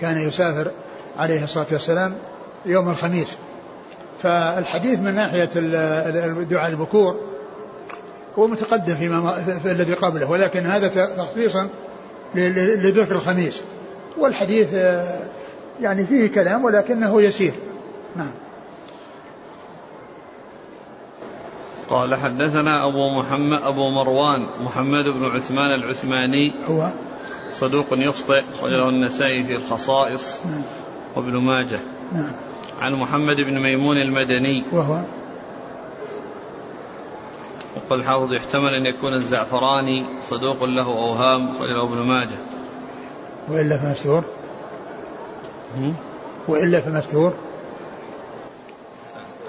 [0.00, 0.70] كان يسافر
[1.18, 2.14] عليه الصلاة والسلام
[2.66, 3.36] يوم الخميس.
[4.22, 5.50] فالحديث من ناحية
[6.42, 7.20] دعاء البكور
[8.38, 11.68] هو متقدم فيما في الذي قبله ولكن هذا تخصيصا
[12.34, 13.62] لذكر الخميس.
[14.18, 14.72] والحديث
[15.80, 17.52] يعني فيه كلام ولكنه يسير.
[18.16, 18.30] نعم.
[21.88, 26.52] قال حدثنا أبو محمد أبو مروان محمد بن عثمان العثماني.
[26.68, 26.90] هو
[27.52, 30.46] صدوق يخطئ رجله النسائي في الخصائص.
[30.46, 30.62] نعم.
[31.16, 31.80] وابن ماجه.
[32.12, 32.32] نعم.
[32.80, 34.64] عن محمد بن ميمون المدني.
[34.72, 35.00] وهو؟
[37.76, 42.36] يقول الحافظ يحتمل أن يكون الزعفراني صدوق له أوهام رجله ابن ماجه.
[43.48, 44.24] وإلا فمستور؟
[46.48, 47.34] وإلا فمستور؟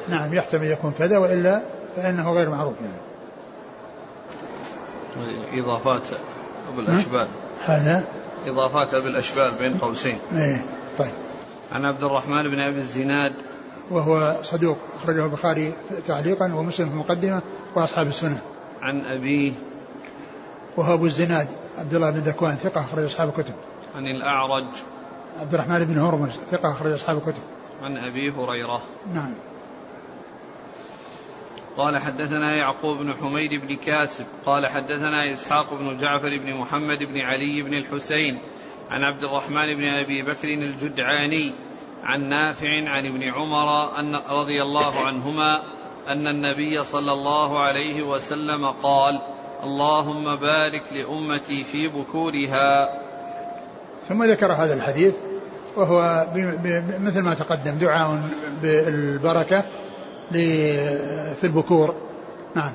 [0.10, 1.62] نعم يحتمل يكون كذا وإلا
[1.96, 3.06] فإنه غير معروف يعني.
[5.62, 6.08] إضافات
[6.74, 7.28] أبو الأشبال.
[7.66, 8.04] هذا؟
[8.48, 10.18] إضافات أبو الأشبال بين قوسين.
[10.34, 10.66] إيه
[11.00, 11.25] طيب.
[11.72, 13.34] عن عبد الرحمن بن أبي الزناد.
[13.92, 15.74] وهو صدوق أخرجه البخاري
[16.08, 17.42] تعليقا ومسلم في المقدمة
[17.76, 18.42] وأصحاب السنة.
[18.82, 19.52] عن أبيه.
[20.78, 21.48] وهو أبو الزناد
[21.78, 23.54] عبد الله بن ذكوان ثقة أخرج أصحاب الكتب.
[23.96, 24.68] عن الأعرج.
[25.40, 27.42] عبد الرحمن بن هرمز ثقة أخرج أصحاب الكتب.
[27.84, 28.82] عن أبي هريرة.
[29.14, 29.34] نعم.
[31.78, 34.26] قال حدثنا يعقوب بن حميد بن كاسب.
[34.46, 38.40] قال حدثنا إسحاق بن جعفر بن محمد بن علي بن الحسين.
[38.90, 41.54] عن عبد الرحمن بن أبي بكر الجدعاني
[42.04, 45.62] عن نافع عن ابن عمر أن رضي الله عنهما
[46.08, 49.22] أن النبي صلى الله عليه وسلم قال
[49.64, 52.90] اللهم بارك لأمتي في بكورها.
[54.08, 55.14] ثم ذكر هذا الحديث
[55.76, 56.28] وهو
[57.00, 58.22] مثل ما تقدم دعاء
[58.62, 59.64] بالبركة
[61.42, 61.96] في البكور.
[62.56, 62.74] نعم.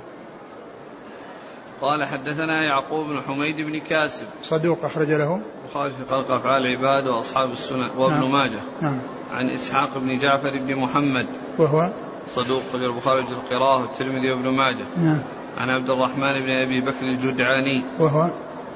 [1.80, 4.26] قال حدثنا يعقوب بن حميد بن كاسب.
[4.42, 5.40] صدوق أخرج له.
[5.64, 8.32] البخاري في خلق أفعال العباد وأصحاب السنن وابن نعم.
[8.32, 8.60] ماجه.
[8.80, 9.00] نعم.
[9.30, 11.26] عن إسحاق بن جعفر بن محمد.
[11.58, 11.90] وهو؟
[12.28, 14.84] صدوق رجل البخاري في القراءة والترمذي وابن ماجه.
[14.96, 15.22] نعم.
[15.58, 17.84] عن عبد الرحمن بن أبي بكر الجدعاني.
[17.98, 18.30] وهو؟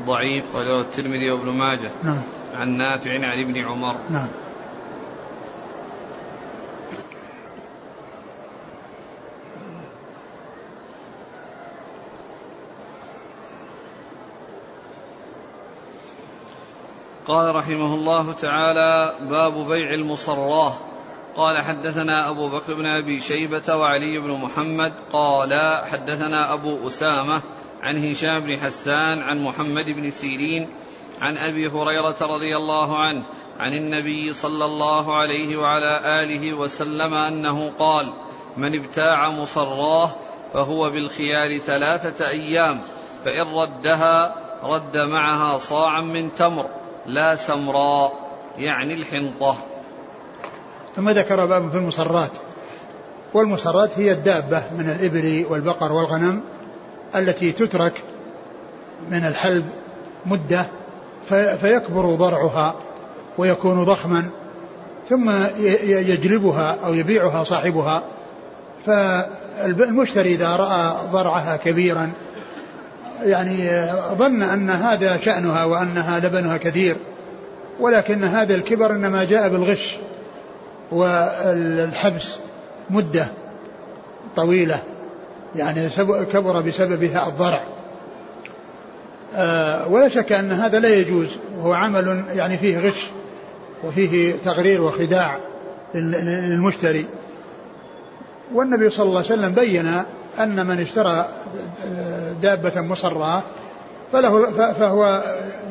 [0.07, 1.91] ضعيف رجل الترمذي وابن ماجه.
[2.03, 2.23] نعم.
[2.55, 3.97] عن نافع عن ابن عمر.
[4.11, 4.29] نعم.
[17.27, 20.73] قال رحمه الله تعالى باب بيع المصراه.
[21.37, 24.93] قال حدثنا أبو بكر بن أبي شيبة وعلي بن محمد.
[25.13, 27.43] قال حدثنا أبو أسامة
[27.83, 30.69] عن هشام بن حسان عن محمد بن سيرين
[31.21, 33.23] عن أبي هريرة رضي الله عنه
[33.59, 38.13] عن النبي صلى الله عليه وعلى آله وسلم أنه قال
[38.57, 40.11] من ابتاع مصراه
[40.53, 42.81] فهو بالخيار ثلاثة أيام
[43.25, 46.84] فإن ردها رد معها صاعا من تمر.
[47.07, 48.13] لا سمراء
[48.59, 49.57] يعني الحنطة.
[50.97, 52.31] ثم ذكر باب في المصرات
[53.35, 56.41] والمصرات هي الدابة من الإبل والبقر والغنم
[57.15, 58.03] التي تترك
[59.11, 59.65] من الحلب
[60.27, 60.67] مدة
[61.61, 62.75] فيكبر ضرعها
[63.39, 64.31] ويكون ضخما
[65.11, 65.31] ظم
[65.85, 68.03] يجلبها أو يبيعها صاحبها.
[68.87, 72.13] فالمشتري إذا رأى ضرعها كبيرا
[73.23, 73.87] يعني
[74.19, 76.97] ظن أن هذا شأنها وأنها لبنها كثير
[77.81, 79.97] ولكن هذا الكبر إنما جاء بالغش
[80.93, 82.37] والحبس
[82.91, 83.27] مدة
[84.37, 84.83] طويلة
[85.57, 85.89] يعني
[86.33, 87.61] كبر بسببها الضرع.
[89.35, 93.07] آه، ولا شك أن هذا لا يجوز وهو عمل يعني فيه غش
[93.85, 95.37] وفيه تغرير وخداع
[95.95, 97.07] للمشتري.
[98.55, 100.03] والنبي صلى الله عليه وسلم بين
[100.41, 101.27] أن من اشترى
[102.43, 103.43] دابة مصرة
[104.13, 105.23] فله فهو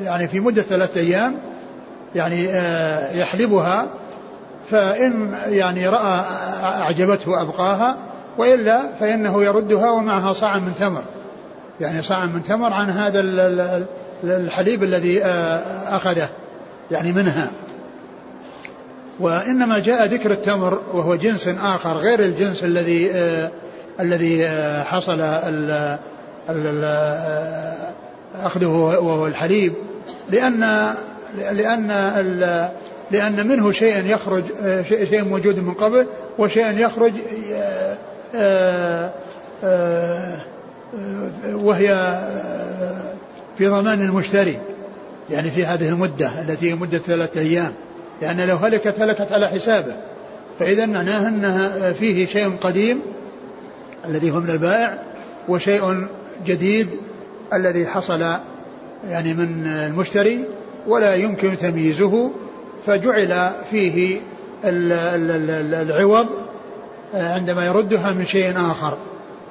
[0.04, 1.36] يعني في مدة ثلاثة أيام
[2.16, 3.88] يعني آه، يحلبها
[4.72, 6.24] فإن يعني رأى
[6.64, 7.98] أعجبته أبقاها
[8.38, 11.02] وإلا فإنه يردها ومعها صاع من تمر.
[11.80, 13.20] يعني صاع من تمر عن هذا
[14.24, 15.62] الحليب الذي آه،
[15.96, 16.30] أخذه
[16.92, 17.52] يعني منها.
[19.20, 23.52] وإنما جاء ذكر التمر وهو جنس آخر غير الجنس الذي آه
[24.00, 24.48] الذي
[24.84, 25.98] حصل ال
[26.50, 26.84] ال
[28.44, 29.74] أخذه وهو الحليب
[30.30, 30.94] لأن
[31.38, 31.88] لأن
[33.12, 34.44] لأن منه شيء يخرج
[34.88, 36.08] شيء موجود من قبل
[36.40, 37.14] وشيء يخرج
[41.54, 42.20] وهي
[43.58, 44.58] في ضمان المشتري
[45.30, 47.74] يعني في هذه المدة التي هي مدة ثلاثة أيام
[48.22, 49.96] لأن لو هلكت هلكت على حسابه.
[50.60, 53.02] فإذا معناه أنها فيه شيء قديم
[54.06, 55.04] الذي هو من البائع
[55.50, 56.08] وشيء
[56.46, 56.90] جديد
[57.54, 58.22] الذي حصل
[59.10, 60.46] يعني من المشتري
[60.88, 62.32] ولا يمكن تمييزه
[62.86, 64.22] فجعل فيه
[64.66, 66.28] العوض
[67.14, 68.98] عندما يردها من شيء آخر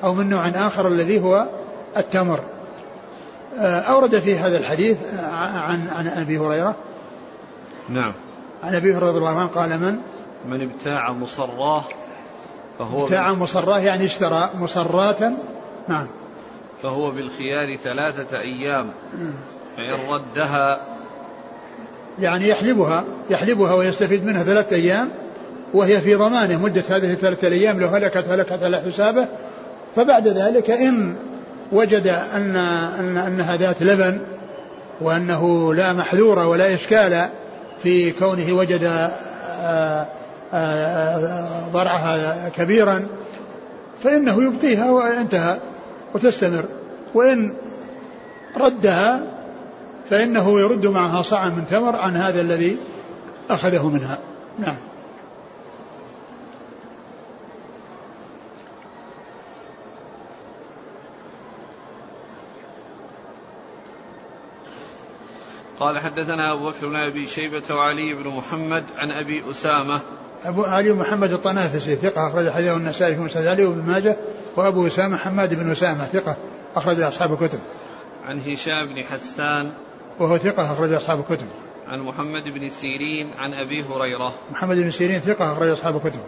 [0.04, 1.46] أو من نوع آخر الذي هو
[1.96, 2.40] التمر.
[3.58, 4.98] أورد في هذا الحديث
[5.54, 6.74] عن عن أبي هريرة.
[7.88, 8.12] نعم.
[8.62, 9.98] عن أبي هريرة رضي الله عنه قال من؟
[10.48, 11.84] من ابتاع مصراه
[12.78, 15.32] فهو ابتاع مصراه يعني اشترى مصراة
[15.88, 16.06] نعم.
[16.82, 18.90] فهو بالخيار ثلاثة أيام.
[19.76, 20.80] فإن ردها
[22.20, 25.08] يعني يحلبها يحلبها ويستفيد منها ثلاثة أيام
[25.74, 29.28] وهي في ضمانه مدة هذه الثلاثة أيام لو هلكت هلكت على حسابه.
[29.96, 31.16] فبعد ذلك إن
[31.72, 32.56] وجد أن
[33.00, 34.20] أن أنها ذات لبن
[35.00, 37.28] وأنه لا محذور ولا إشكال
[37.82, 39.10] في كونه وجد
[39.62, 40.06] آه،
[41.72, 43.06] ضرعها كبيرا
[44.04, 45.60] فإنه يبقيها وانتهى
[46.14, 46.64] وتستمر.
[47.14, 47.54] وإن
[48.56, 49.22] ردها
[50.10, 52.78] فإنه يرد معها صاعا من تمر عن هذا الذي
[53.50, 54.18] أخذه منها.
[54.58, 54.76] نعم.
[65.80, 70.00] قال حدثنا أبو بكر بن أبي شيبة وعلي بن محمد عن أبي أسامة
[70.44, 74.16] أبو علي محمد الطنافسي ثقة أخرج حديثه النسائي في مسند علي وابن ماجه
[74.56, 76.36] وأبو أسامة حماد بن أسامة ثقة
[76.76, 77.58] أخرج أصحاب الكتب.
[78.24, 79.72] عن هشام بن حسان
[80.20, 81.46] وهو ثقة أخرج أصحاب الكتب.
[81.88, 84.32] عن محمد بن سيرين عن أبي هريرة.
[84.50, 86.20] محمد بن سيرين ثقة أخرج أصحاب الكتب.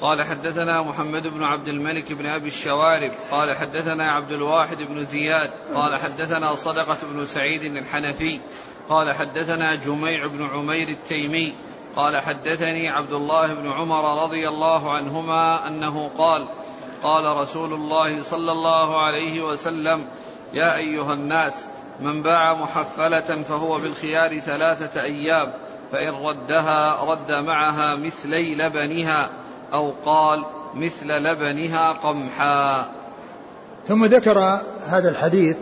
[0.00, 5.50] قال حدثنا محمد بن عبد الملك بن أبي الشوارب قال حدثنا عبد الواحد بن زياد
[5.74, 8.40] قال حدثنا صدقة بن سعيد الحنفي
[8.88, 11.54] قال حدثنا جميع بن عمير التيمي
[11.96, 16.48] قال حدثني عبد الله بن عمر رضي الله عنهما أنه قال
[17.02, 20.06] قال رسول الله صلى الله عليه وسلم
[20.52, 21.64] يا أيها الناس
[22.00, 25.52] من باع محفلة فهو بالخيار ثلاثة أيام
[25.92, 29.28] فإن ردها رد معها مثلي لبنها
[29.72, 32.86] أو قال مثل لبنها قمحا.
[33.88, 34.38] ثم ذكر
[34.86, 35.56] هذا الحديث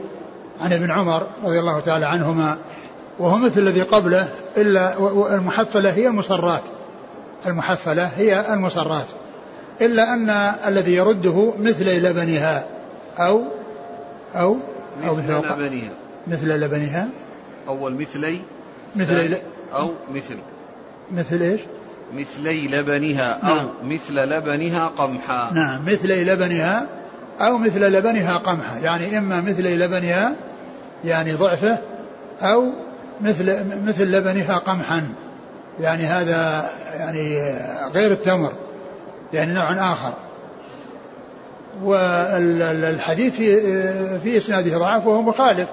[0.61, 2.59] عن ابن عمر رضي الله تعالى عنهما
[3.19, 4.97] وهو مثل الذي قبله إلا
[5.35, 6.63] المحفلة هي المصرات.
[7.47, 9.07] المحفلة هي المصرات.
[9.81, 10.31] إلا أن
[10.67, 12.65] الذي يرده مثل لبنها
[13.19, 13.43] أو
[14.35, 14.57] أو
[15.09, 15.91] أو مثل لبنها.
[16.27, 17.09] مثل لبنها.
[17.69, 18.41] أول مثلي
[18.97, 19.37] مثل
[19.73, 20.37] أو مثل.
[21.13, 21.61] مثل إيش؟
[22.15, 23.69] مثلي لبنها أو نعم.
[23.85, 25.53] مثل لبنها قمحا.
[25.53, 26.87] نعم مثلي لبنها
[27.41, 28.79] أو مثل لبنها قمحا.
[28.79, 30.37] يعني إما مثلي لبنها
[31.05, 31.79] يعني ضعفه
[32.41, 32.73] أو
[33.21, 35.13] مثل مثل لبنها قمحا.
[35.81, 37.39] يعني هذا يعني
[37.95, 38.53] غير التمر.
[39.33, 40.13] يعني نوع آخر.
[41.83, 43.61] والحديث في
[44.21, 45.69] في إسناده ضعف وهو مخالف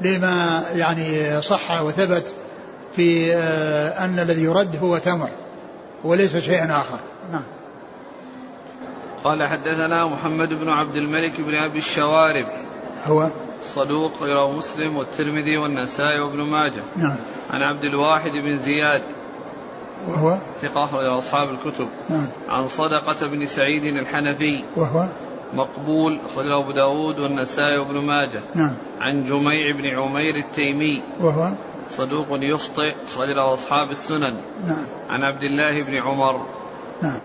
[0.00, 2.34] لما يعني صح وثبت
[2.92, 3.34] في
[3.98, 5.28] أن الذي يرد هو تمر
[6.04, 6.98] وليس شيئا آخر.
[7.32, 7.44] نعم.
[9.24, 12.46] قال حدثنا محمد بن عبد الملك بن أبي الشوارب.
[13.04, 13.30] هو
[13.62, 16.82] صدوق رواه مسلم والترمذي والنسائي وابن ماجه.
[16.96, 17.16] نعم.
[17.50, 19.02] عن عبد الواحد بن زياد.
[20.08, 21.88] وهو؟ ثقة أخرج أصحاب الكتب.
[22.08, 22.28] نعم.
[22.48, 24.64] عن صدقة بن سعيد الحنفي.
[24.76, 25.08] وهو؟
[25.54, 28.40] مقبول أخرجه أبو داود والنسائي وابن ماجه.
[28.54, 28.76] نعم.
[29.00, 31.02] عن جميع بن عمير التيمي.
[31.20, 31.52] وهو؟
[31.88, 34.36] صدوق يخطئ أخرج أصحاب السنن.
[34.66, 34.86] نعم.
[35.08, 36.46] عن عبد الله بن عمر.
[37.02, 37.20] نعم.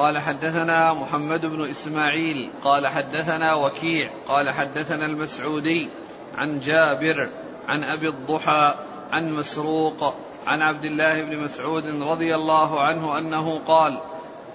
[0.00, 5.88] قال حدثنا محمد بن إسماعيل قال حدثنا وكيع قال حدثنا المسعودي
[6.34, 7.28] عن جابر
[7.68, 8.74] عن أبي الضحى
[9.10, 10.14] عن مسروق
[10.46, 14.00] عن عبد الله بن مسعود رضي الله عنه أنه قال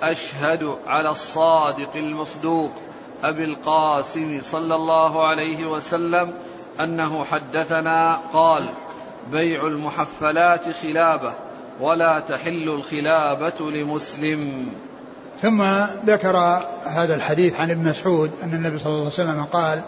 [0.01, 2.71] أشهد على الصادق المصدوق
[3.23, 6.33] أبي القاسم صلى الله عليه وسلم
[6.79, 8.69] أنه حدثنا قال
[9.31, 11.33] بيع المحفلات خلابة
[11.79, 14.71] ولا تحل الخلابة لمسلم.
[15.41, 15.63] ثم
[16.05, 16.37] ذكر
[16.85, 19.81] هذا الحديث عن ابن مسعود أن النبي صلى الله عليه وسلم قال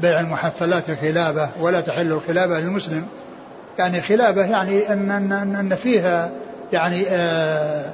[0.00, 3.06] بيع المحفلات خلابة ولا تحل الخلابة للمسلم.
[3.78, 6.30] يعني خلابة يعني ان ان ان فيها
[6.72, 7.92] يعني آه،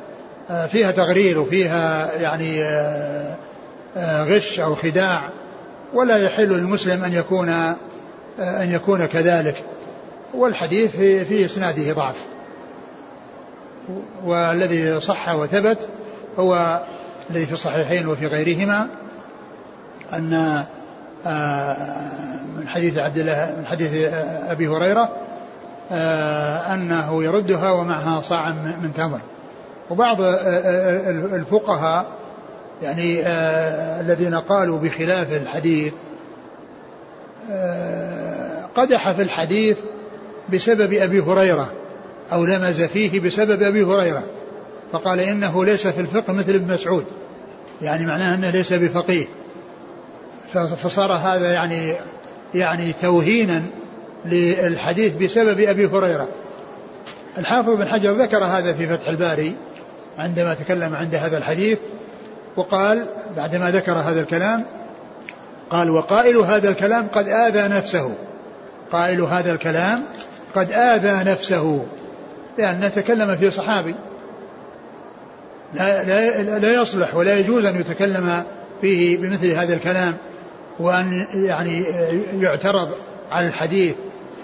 [0.51, 5.23] آه، فيها تغرير وفيها يعني آه، غش أو خداع
[5.95, 7.49] ولا يحل للمسلم أن يكون
[8.39, 9.65] أن يكون كذلك.
[10.35, 12.17] والحديث في, في إسناده ضعف.
[14.25, 15.89] والذي صح وثبت
[16.39, 16.83] هو
[17.31, 18.89] الذي في الصحيحين وفي غيرهما
[20.13, 20.65] أن
[21.27, 21.77] آه،
[22.57, 24.13] من حديث عبد الله من حديث
[24.49, 25.09] أبي هريرة
[25.91, 28.51] آه، أنه يردها ومعها صاع
[28.83, 29.21] من تمر.
[29.91, 32.07] وبعض آه، الفقهاء
[32.83, 33.27] يعني
[34.01, 35.93] الذين قالوا بخلاف الحديث
[38.75, 39.77] قدح في الحديث
[40.53, 41.73] بسبب أبي هريرة
[42.33, 44.23] أو لمز فيه بسبب أبي هريرة.
[44.95, 47.05] فقال إنه ليس في الفقه مثل ابن مسعود.
[47.83, 49.27] يعني معناه أنه ليس بفقيه.
[50.83, 51.95] فصار هذا يعني
[52.55, 53.63] يعني توهينا
[54.25, 56.29] للحديث بسبب أبي هريرة.
[57.39, 59.57] الحافظ بن حجر ذكر هذا في فتح الباري
[60.19, 61.79] عندما تكلم عند هذا الحديث
[62.57, 64.65] وقال بعدما ذكر هذا الكلام
[65.71, 68.15] قال وقائل هذا الكلام قد آذى نفسه.
[68.93, 70.01] قائل هذا الكلام
[70.55, 71.87] قد آذى نفسه.
[72.59, 73.95] لأن تكلم في صحابي.
[75.73, 78.45] لا, لا, لا يصلح ولا يجوز أن يتكلم
[78.81, 80.17] فيه بمثل هذا الكلام
[80.79, 81.85] وأن يعني
[82.41, 82.89] يعترض
[83.33, 83.95] على الحديث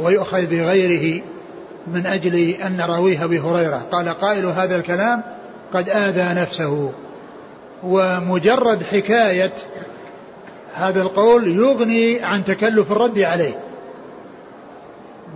[0.01, 1.23] ويؤخذ بغيره
[1.87, 3.83] من أجل أن راويه أبي هريرة.
[3.93, 5.23] قال قائل هذا الكلام
[5.75, 6.93] قد آذى نفسه.
[7.83, 9.53] ومجرد حكاية
[10.75, 13.55] هذا القول يغني عن تكلف الرد عليه.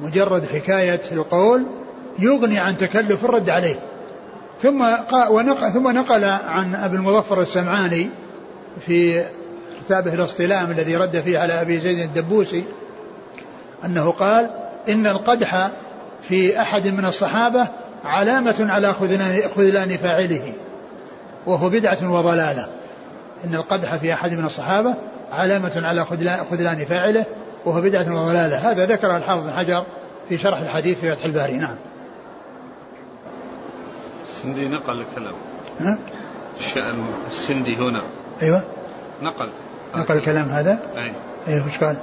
[0.02, 1.66] مجرد حكاية القول
[2.18, 3.76] يغني عن تكلف الرد عليه.
[4.62, 4.82] ثم
[5.30, 8.10] ونقل ثم نقل عن أبي المظفر السمعاني
[8.86, 9.24] في
[9.84, 12.64] كتابه الاصطلام الذي رد فيه على أبي زيد الدبوسي
[13.84, 14.50] أنه قال
[14.88, 15.70] إن القدح
[16.28, 17.66] في أحد من الصحابة
[18.04, 18.92] علامة على
[19.56, 20.52] خذلان فاعله
[21.46, 22.68] وهو بدعة وضلالة.
[23.44, 24.94] إن القدح في أحد من الصحابة
[25.32, 26.04] علامة على
[26.50, 27.24] خذلان فاعله
[27.64, 28.70] وهو بدعة وضلالة.
[28.70, 29.84] هذا ذكر الحافظ بن حجر
[30.28, 31.52] في شرح الحديث في فتح الباري.
[31.52, 31.76] نعم.
[34.34, 35.34] السندي نقل الكلام.
[35.80, 35.98] ها؟
[36.58, 38.02] الشأن السندي هنا.
[38.42, 38.64] أيوه.
[39.22, 39.50] نقل.
[39.96, 41.12] نقل الكلام هذا؟ أي.
[41.48, 41.96] أيوه وش قال؟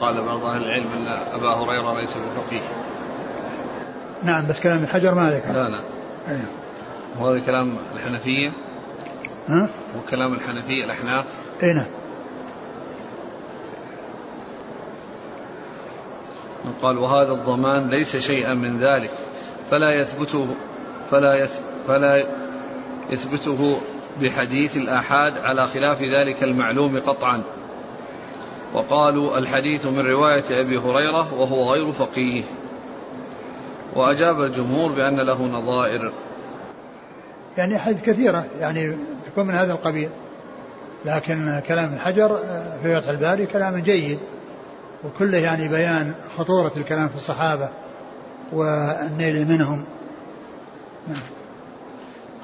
[0.00, 2.62] قال بعض أهل العلم أن أبا هريرة ليس بفقيه.
[4.22, 5.52] نعم بس كلام الحجر ما ذكر.
[5.52, 5.80] لا لا.
[6.28, 6.46] أيوه.
[7.20, 8.52] وهذا كلام الحنفية.
[9.48, 9.68] ها؟
[9.98, 11.24] وكلام الحنفية الأحناف.
[11.62, 11.86] أي نعم.
[16.82, 19.10] قال وهذا الضمان ليس شيئا من ذلك.
[19.70, 20.56] فلا يثبته
[21.10, 22.24] فلا يث فلا
[23.10, 23.80] يثبته
[24.20, 27.42] بحديث الآحاد على خلاف ذلك المعلوم قطعا.
[28.74, 32.42] وقالوا الحديث من رواية أبي هريرة وهو غير فقيه.
[33.96, 36.12] وأجاب الجمهور بأن له نظائر.
[37.58, 40.10] يعني أحاديث كثيرة يعني تكون من هذا القبيل.
[41.04, 42.36] لكن كلام الحجر
[42.82, 44.18] في فتح الباري كلام جيد.
[45.04, 47.68] وكله يعني بيان خطورة الكلام في الصحابة
[48.52, 49.84] والنيل منهم.
[51.08, 51.41] نعم.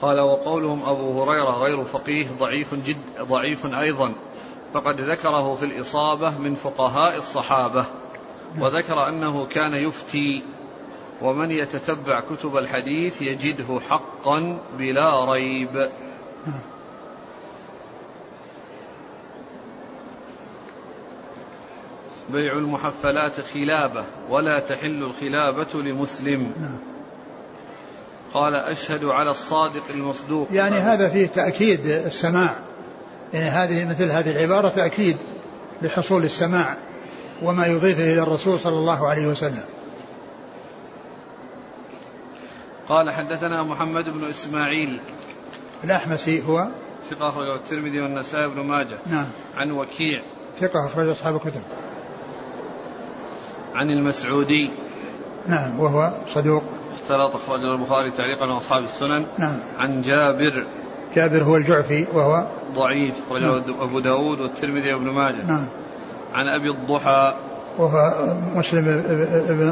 [0.02, 4.14] قال وقولهم أبو هريرة غير فقيه ضعيف جد ضعيف أيضا
[4.74, 7.84] فقد ذكره في الإصابة من فقهاء الصحابة.
[8.60, 10.42] وذكر أنه كان يفتي
[11.22, 15.90] ومن يتتبع كتب الحديث يجده حقا بلا ريب.
[22.30, 26.52] بيع المحفلات خلابة ولا تحل الخلابة لمسلم.
[28.34, 30.48] قال أشهد على الصادق المصدوق.
[30.52, 32.56] يعني هذا فيه تأكيد السماع.
[33.34, 35.16] يعني هذه مثل هذه العبارة تأكيد
[35.82, 36.76] لحصول السماع
[37.42, 39.64] وما يضيفه إلى الرسول صلى الله عليه وسلم.
[42.88, 45.00] قال حدثنا محمد بن إسماعيل.
[45.84, 46.68] الأحمسي هو؟
[47.10, 48.98] ثقة أخرجه الترمذي والنسائي بن ماجه.
[49.06, 49.26] نعم.
[49.56, 50.22] عن وكيع.
[50.56, 51.62] ثقة أخرج أصحاب الكتب.
[53.74, 54.70] عن المسعودي.
[55.46, 56.62] نعم وهو صدوق.
[56.94, 59.26] اختلط أخرجه البخاري تعليقا وأصحاب السنن.
[59.38, 59.60] نعم.
[59.78, 60.64] عن جابر.
[61.14, 63.80] جابر هو الجعفي وهو ضعيف أخرجه نعم.
[63.80, 65.46] أبو داود والترمذي وابن ماجه.
[65.46, 65.66] نعم.
[66.34, 67.34] عن أبي الضحى.
[67.78, 68.12] وهو
[68.54, 69.02] مسلم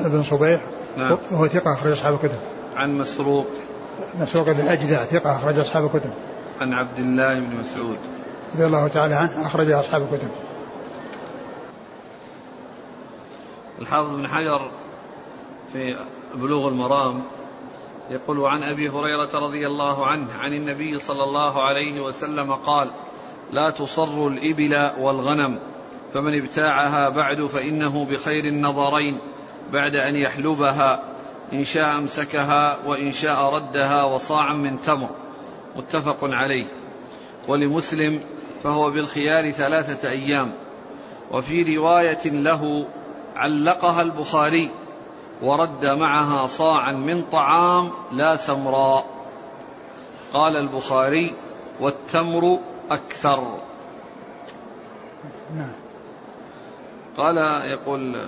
[0.06, 0.60] بن صبيح.
[0.96, 1.18] نعم.
[1.30, 2.38] وهو ثقة أخرج أصحاب الكتب.
[2.76, 3.46] عن مسروق.
[4.20, 6.10] مسروق بن الأجدع ثقة أخرج أصحاب الكتب.
[6.60, 7.98] عن عبد الله بن مسعود.
[8.54, 10.28] رضي الله تعالى عنه أخرج أصحاب الكتب.
[13.80, 14.70] الحافظ بن حجر
[15.72, 15.96] في
[16.34, 17.22] بلوغ المرام.
[18.10, 22.90] يقول عن أبي هريرة رضي الله عنه عن النبي صلى الله عليه وسلم قال
[23.52, 25.58] لا تصر الإبل والغنم
[26.14, 29.18] فمن ابتاعها بعد فإنه بخير النظرين
[29.72, 31.02] بعد أن يحلبها
[31.52, 35.08] إن شاء أمسكها وإن شاء ردها وصاعا من تمر.
[35.76, 36.64] متفق عليه.
[37.48, 38.20] ولمسلم
[38.64, 40.52] فهو بالخيار ثلاثة أيام.
[41.30, 42.86] وفي رواية له
[43.36, 44.70] علقها البخاري
[45.42, 49.06] ورد معها صاعا من طعام لا سمراء
[50.32, 51.34] قال البخاري
[51.80, 52.58] والتمر
[52.90, 53.58] أكثر.
[55.56, 55.72] نعم.
[57.16, 57.36] قال
[57.70, 58.20] يقول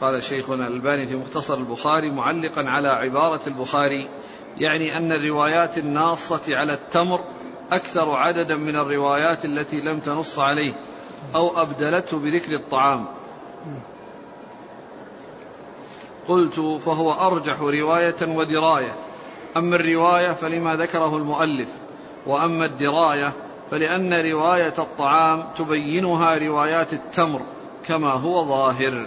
[0.00, 4.08] قال شيخنا الباني في مختصر البخاري معلقا على عبارة البخاري
[4.58, 7.20] يعني أن الروايات الناصة على التمر
[7.72, 10.72] أكثر عددا من الروايات التي لم تنص عليه
[11.34, 13.06] أو أبدلته بذكر الطعام.
[16.28, 18.92] قلت فهو أرجح رواية ودراية.
[19.56, 21.68] أما الرواية فلما ذكره المؤلف
[22.26, 23.32] وأما الدراية
[23.70, 27.40] فلأن رواية الطعام تبينها روايات التمر
[27.86, 29.06] كما هو ظاهر.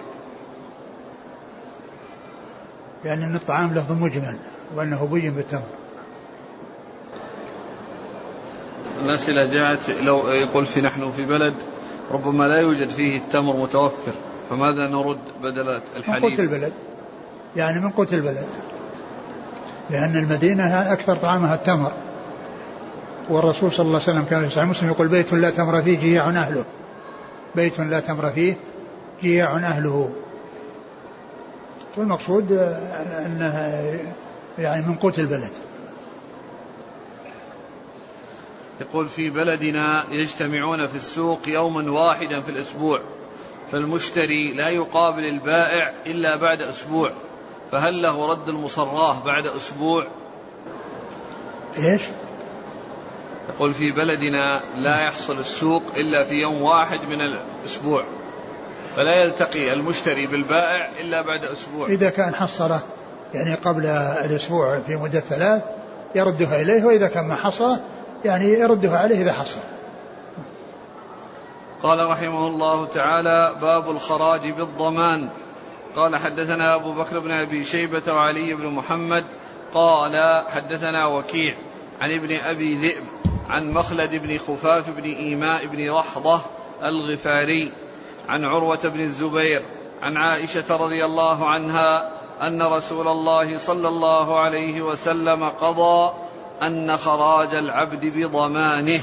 [3.03, 4.38] يعني أن الطعام لفظ مجمل
[4.76, 5.63] وأنه بين بالتمر.
[9.05, 11.53] الأسئلة جاءت لو يقول في نحن في بلد
[12.11, 14.11] ربما لا يوجد فيه التمر متوفر
[14.49, 16.74] فماذا نرد بدل الحليب؟ قوت البلد.
[17.56, 18.47] يعني من قوت البلد.
[19.89, 21.91] لأن المدينة أكثر طعامها التمر.
[23.30, 26.30] والرسول صلى الله عليه وسلم كان في صحيح مسلم يقول بيت لا تمر فيه جياع
[26.30, 26.66] أهله.
[27.56, 28.56] بيت لا تمر فيه
[29.22, 30.12] جياع أهله.
[31.97, 32.52] والمقصود
[33.26, 33.95] أنها
[34.60, 35.52] يعني من قوت البلد.
[38.82, 43.02] يقول في بلدنا يجتمعون في السوق يوما واحدا في الأسبوع
[43.72, 47.12] فالمشتري لا يقابل البائع إلا بعد أسبوع.
[47.72, 50.07] فهل له رد المصراه بعد أسبوع؟
[51.78, 52.01] إيش؟
[53.49, 58.03] يقول في بلدنا لا يحصل السوق إلا في يوم واحد من الأسبوع
[58.95, 61.88] فلا يلتقي المشتري بالبائع إلا بعد أسبوع.
[61.88, 62.82] إذا كان حصله
[63.34, 63.86] يعني قبل
[64.26, 65.63] الأسبوع في مدة ثلاث
[66.15, 67.80] يردها إليه وإذا كان ما حصل
[68.26, 69.59] يعني يردها عليه إذا حصل.
[71.84, 75.30] قال رحمه الله تعالى باب الخراج بالضمان.
[75.95, 79.25] قال حدثنا أبو بكر بن أبي شيبة وعلي بن محمد
[79.73, 81.55] قال حدثنا وكيع
[82.01, 83.03] عن ابن أبي ذئب
[83.49, 86.41] عن مخلد بن خفاف بن إيماء بن رحضة
[86.83, 87.71] الغفاري
[88.29, 89.61] عن عروة بن الزبير
[90.01, 92.11] عن عائشة رضي الله عنها
[92.41, 96.13] أن رسول الله صلى الله عليه وسلم قضى
[96.61, 99.01] أن خراج العبد بضمانه.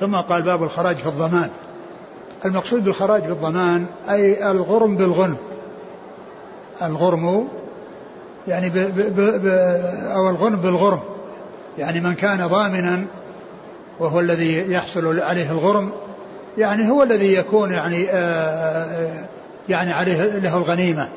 [0.00, 1.50] ثم قال باب الخراج في الضمان.
[2.44, 5.36] المقصود بالخراج بالضمان أي الغرم بالغنم.
[6.82, 7.48] الغرم
[8.48, 9.46] يعني ب ب ب
[10.14, 11.00] أو الغنم بالغرم.
[11.78, 13.04] يعني من كان ضامنا
[14.00, 15.90] وهو الذي يحصل عليه الغرم
[16.58, 19.24] يعني هو الذي يكون يعني آه، آآ
[19.68, 21.08] يعني عليه له الغنيمة.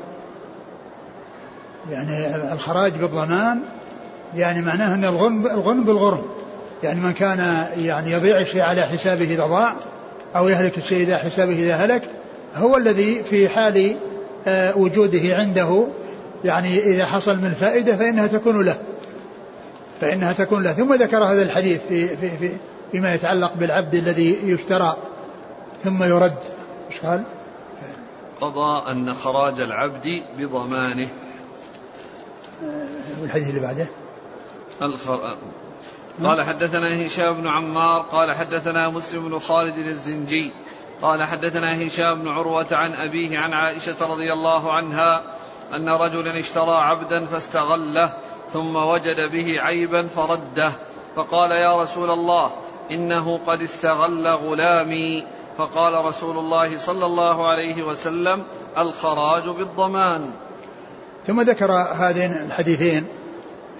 [1.90, 3.60] يعني الخراج بالضمان
[4.36, 6.22] يعني معناه أن الغنم الغنم بالغرم.
[6.82, 9.74] يعني من كان يعني يضيع الشيء على حسابه إذا ضاع
[10.36, 12.02] أو يهلك الشيء إذا حسابه إذا هلك
[12.54, 13.96] هو الذي في حال
[14.46, 15.86] آه، وجوده عنده
[16.44, 18.78] يعني إذا حصل من فائدة فإنها تكون له
[20.00, 20.72] فإنها تكون له.
[20.72, 22.50] ثم ذكر هذا الحديث في, في, في
[22.92, 24.96] فيما يتعلق بالعبد الذي يشترى
[25.84, 26.38] ثم يرد.
[26.90, 27.22] إيش قال؟
[28.40, 31.08] قضى أن خراج العبد بضمانه.
[32.64, 33.86] آه، والحديث اللي بعده؟
[34.82, 35.36] الخر...
[36.24, 40.52] قال حدثنا هشام بن عمار قال حدثنا مسلم بن خالد الزنجي
[41.02, 45.22] قال حدثنا هشام بن عروة عن أبيه عن عائشة رضي الله عنها
[45.74, 48.12] أن رجلا اشترى عبدا فاستغله
[48.52, 50.72] ثم وجد به عيبا فرده
[51.16, 52.50] فقال يا رسول الله
[52.90, 55.24] إنه قد استغل غلامي.
[55.58, 58.42] فقال رسول الله صلى الله عليه وسلم
[58.78, 60.30] الخراج بالضمان.
[61.26, 63.06] ثم ذكر هذين الحديثين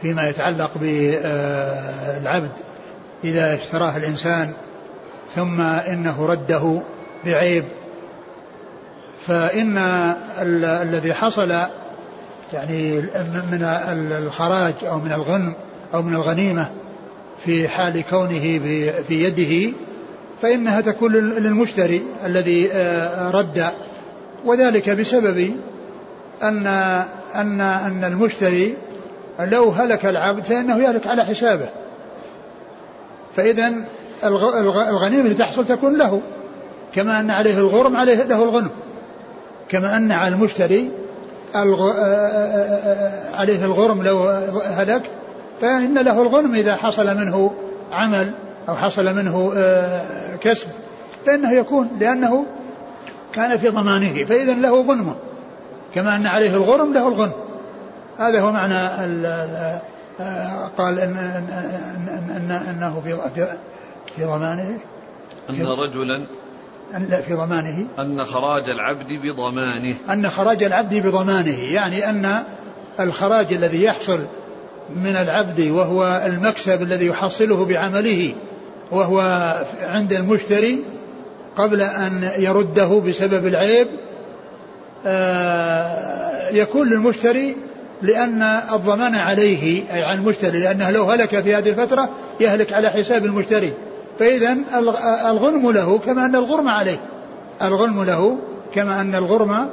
[0.03, 2.51] فيما يتعلق بالعبد
[3.25, 4.53] إذا اشتراه الإنسان
[5.35, 6.81] ثم إنه رده
[7.25, 7.65] بعيب.
[9.27, 9.79] فإن
[10.83, 11.51] الذي حصل
[12.53, 13.01] يعني
[13.53, 13.63] من
[14.13, 15.55] الخراج أو من الغنم
[15.95, 16.71] أو من الغنيمة
[17.45, 18.59] في حال كونه
[19.09, 19.77] في يده
[20.43, 23.71] فإنها تكون للمشتري الذي آه، رد.
[24.45, 25.57] وذلك بسبب
[26.43, 26.67] أن
[27.35, 28.75] أن أن المشتري
[29.41, 31.69] لو هلك العبد فإنه يهلك على حسابه.
[33.37, 33.73] فإذا
[34.25, 36.21] الغنيمة اللي تحصل تكون له
[36.95, 38.71] كما أن عليه الغرم عليه له الغنم.
[39.69, 40.91] كما أن على المشتري
[43.35, 44.19] عليه الغرم لو
[44.65, 45.11] هلك
[45.61, 47.55] فإن له الغنم إذا حصل منه
[47.93, 48.35] عمل
[48.69, 49.53] أو حصل منه
[50.41, 50.69] كسب.
[51.27, 52.45] فإنه يكون لأنه
[53.33, 55.15] كان في ضمانه فإذا له غنمه.
[55.95, 57.33] كما أن عليه الغرم له الغنم.
[58.19, 58.89] هذا هو معنى
[60.79, 63.19] قال إن, إن, إن أنه في
[64.17, 64.79] في ضمانه.
[65.51, 66.27] أن رجلا
[66.95, 67.87] أن في ضمانه.
[67.99, 69.95] أن خراج العبد بضمانه.
[70.11, 72.43] أن خراج العبد بضمانه يعني أن
[73.01, 74.21] الخراج الذي يحصل
[74.97, 78.35] من العبد وهو المكسب الذي يحصله بعمله
[78.91, 79.21] وهو
[79.81, 80.85] عند المشتري
[81.57, 83.87] قبل أن يرده بسبب العيب
[85.07, 87.57] آه، يكون للمشتري
[88.03, 88.43] لأن
[88.73, 92.09] الضمان عليه أي على المشتري لأنه لو هلك في هذه الفترة
[92.41, 93.73] يهلك على حساب المشتري.
[94.19, 94.57] فإذا
[95.31, 96.99] الغنم له كما أن الغرم عليه.
[97.63, 98.39] الغنم له
[98.75, 99.69] كما أن الغرم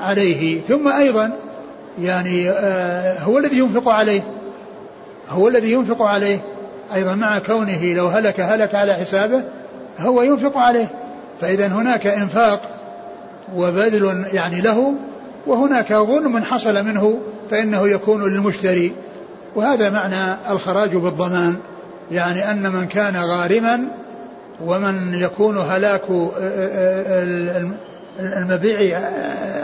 [0.00, 0.60] عليه.
[0.68, 1.30] ثم أيضا
[2.00, 4.22] يعني آه هو الذي ينفق عليه.
[5.28, 6.38] هو الذي ينفق عليه.
[6.94, 9.42] أيضا مع كونه لو هلك هلك على حسابه
[9.98, 10.88] هو ينفق عليه.
[11.40, 12.60] فإذا هناك إنفاق
[13.56, 14.94] وبذل يعني له
[15.46, 17.18] وهناك غنم حصل منه
[17.52, 18.92] فإنه يكون للمشتري.
[19.56, 21.56] وهذا معنى الخراج بالضمان
[22.10, 23.80] يعني أن من كان غارما
[24.64, 26.02] ومن يكون هلاك
[28.20, 29.00] المبيع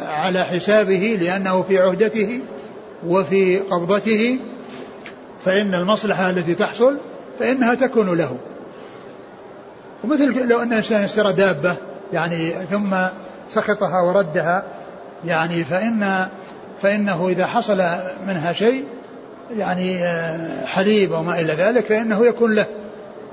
[0.07, 2.41] على حسابه لأنه في عهدته
[3.07, 4.39] وفي قبضته
[5.45, 6.99] فإن المصلحة التي تحصل
[7.39, 8.36] فإنها تكون له.
[10.05, 11.76] ومثل لو أن الإنسان اشترى دابة
[12.12, 12.97] يعني ثم
[13.51, 14.62] سخطها وردها
[15.24, 16.28] يعني فإن
[16.83, 17.83] فإنه إذا حصل
[18.26, 18.85] منها شيء
[19.57, 22.66] يعني آه، حليب أو ما إلى ذلك فإنه يكون له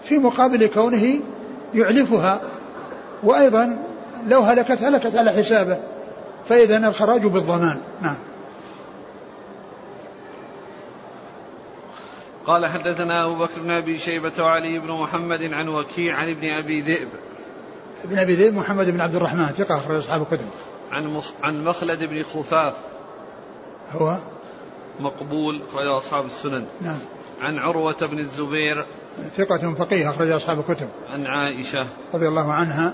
[0.03, 1.19] في مقابل كونه
[1.73, 2.41] يعلفها.
[3.23, 3.77] وأيضا
[4.27, 5.79] لو هلكت هلكت على حسابه.
[6.49, 7.77] فإذا الخراج بالضمان.
[8.01, 8.15] نعم.
[12.45, 16.81] قال حدثنا أبو بكر بن أبي شيبة وعلي بن محمد عن وكيع عن ابن أبي
[16.81, 17.09] ذئب.
[18.03, 20.47] ابن أبي ذئب محمد بن عبد الرحمن ثقة أخرج أصحاب الكتب.
[20.91, 21.31] عن مخ...
[21.43, 22.73] عن مخلد بن خفاف.
[23.91, 24.19] هو
[24.99, 26.99] مقبول أخرج أصحاب السنن نعم
[27.41, 28.85] عن عروة بن الزبير
[29.31, 32.93] ثقة فقيه أخرج أصحاب الكتب عن عائشة رضي الله عنها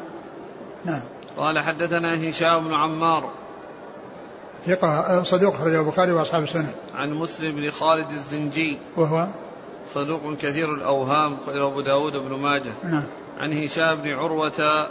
[0.86, 1.02] نعم
[1.38, 3.30] قال حدثنا هشام بن عمار
[4.66, 6.74] ثقة صدوق أخرجه البخاري وأصحاب السنن.
[6.94, 9.28] عن مسلم بن خالد الزنجي وهو
[9.86, 12.72] صدوق كثير الأوهام أخرجه أبو داود بن ماجه.
[12.84, 13.08] نعم.
[13.38, 14.88] عن هشام بن عروة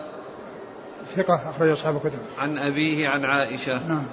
[1.17, 2.19] ثقة أخرج أصحاب الكتب.
[2.39, 3.89] عن أبيه عن عائشة.
[3.89, 4.05] نعم.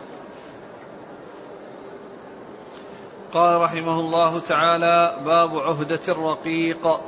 [3.37, 6.99] قال رحمه الله تعالى باب عهدة الرقيق.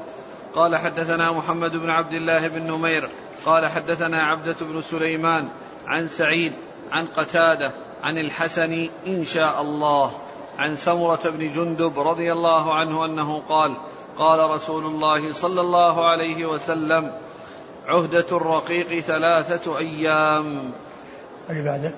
[0.56, 3.10] قال حدثنا محمد بن عبد الله بن نمير.
[3.46, 5.50] قال حدثنا عبدة بن سليمان
[5.88, 6.54] عن سعيد
[6.92, 7.72] عن قتادة
[8.04, 10.12] عن الحسن إن شاء الله.
[10.58, 13.78] عن سمرة بن جندب رضي الله عنه أنه قال
[14.18, 17.12] قال رسول الله صلى الله عليه وسلم
[17.88, 20.72] عهدة الرقيق ثلاثة أيام.
[21.50, 21.96] اللي بعده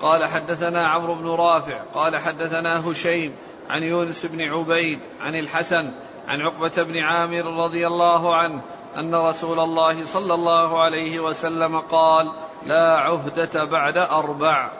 [0.00, 3.36] قال حدثنا عمرو بن رافع قال حدثنا هشيم
[3.68, 5.90] عن يونس بن عبيد عن الحسن
[6.26, 8.60] عن عقبة بن عامر رضي الله عنه
[8.96, 12.32] أن رسول الله صلى الله عليه وسلم قال
[12.66, 14.70] لا عهدة بعد أربع.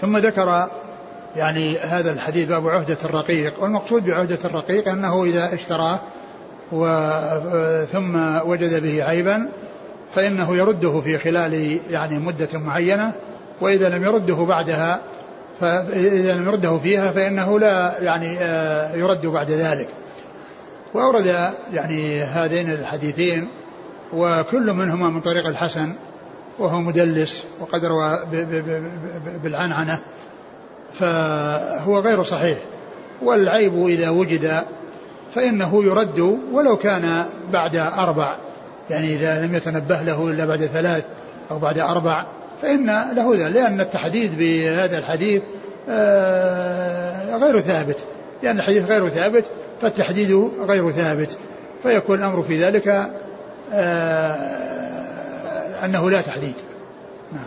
[0.00, 0.70] ثم ذكر
[1.36, 6.00] يعني هذا الحديث باب عهدة الرقيق والمقصود بعهدة الرقيق أنه إذا اشتراه
[7.92, 8.16] ثم
[8.48, 9.48] وجد به عيبا
[10.14, 13.12] فإنه يرده في خلال يعني مدة معينة
[13.60, 15.00] وإذا لم يرده بعدها
[15.60, 19.88] فإذا لم يرده فيها فإنه لا يعني آه، يرد بعد ذلك.
[20.94, 23.48] وأورد يعني هذين الحديثين
[24.12, 25.94] وكل منهما من طريق الحسن
[26.58, 28.24] وهو مدلس وقد روى
[29.42, 29.98] بالعنعنة
[30.92, 32.58] فهو غير صحيح.
[33.22, 34.64] والعيب إذا وجد
[35.34, 38.34] فإنه يرد ولو كان بعد أربع
[38.90, 41.04] يعني إذا لم يتنبه له إلا بعد ثلاث
[41.50, 42.24] أو بعد أربع
[42.62, 45.42] فإن له ذلك لأن التحديد بهذا الحديث
[45.88, 48.04] آه، غير ثابت.
[48.42, 49.44] لأن الحديث غير ثابت
[49.80, 51.38] فالتحديد غير ثابت.
[51.82, 53.10] فيكون الأمر في ذلك
[53.72, 54.64] آه،
[55.84, 56.54] أنه لا تحديد.
[57.32, 57.46] نعم.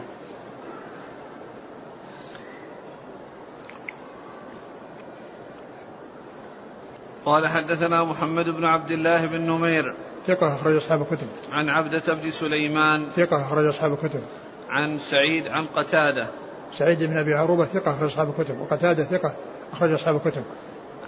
[7.26, 9.94] قال حدثنا محمد بن عبد الله بن نمير
[10.28, 11.28] ثقة أخرج أصحاب الكتب.
[11.52, 14.22] عن عبدة بن سليمان ثقة أخرج أصحاب الكتب.
[14.70, 16.28] عن سعيد عن قتادة.
[16.74, 19.36] سعيد بن أبي عروبة ثقة أخرج أصحاب الكتب وقتادة ثقة
[19.74, 20.44] أخرج أصحاب الكتب.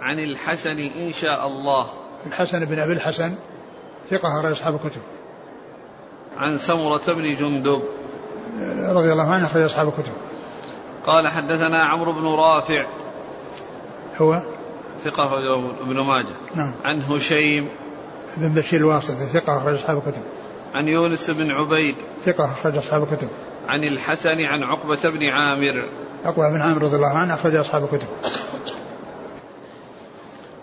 [0.00, 1.86] عن الحسن إن شاء الله.
[2.26, 3.34] الحسن بن أبي الحسن
[4.10, 5.00] ثقة أخرج أصحاب الكتب.
[6.36, 7.82] عن سمرة بن جندب.
[8.96, 10.12] رضي الله عنه أخرج أصحاب الكتب.
[11.06, 12.86] قال حدثنا عمرو بن رافع.
[14.16, 14.42] هو؟
[14.98, 15.38] ثقة
[15.80, 16.34] ابن ماجه.
[16.54, 16.72] نعم.
[16.84, 17.68] عن هشيم.
[18.36, 20.22] بن بشير الواسطي ثقة أخرج أصحاب الكتب.
[20.74, 21.96] عن يونس بن عبيد.
[22.22, 23.28] ثقة أخرج أصحاب الكتب.
[23.70, 25.88] عن الحسن عن عقبة بن عامر.
[26.24, 28.08] عقبة بن عامر رضي الله عنه أخرج أصحاب الكتب.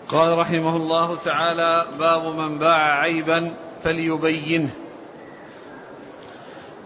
[0.08, 4.70] قال رحمه الله تعالى باب من باع عيبا فليبينه.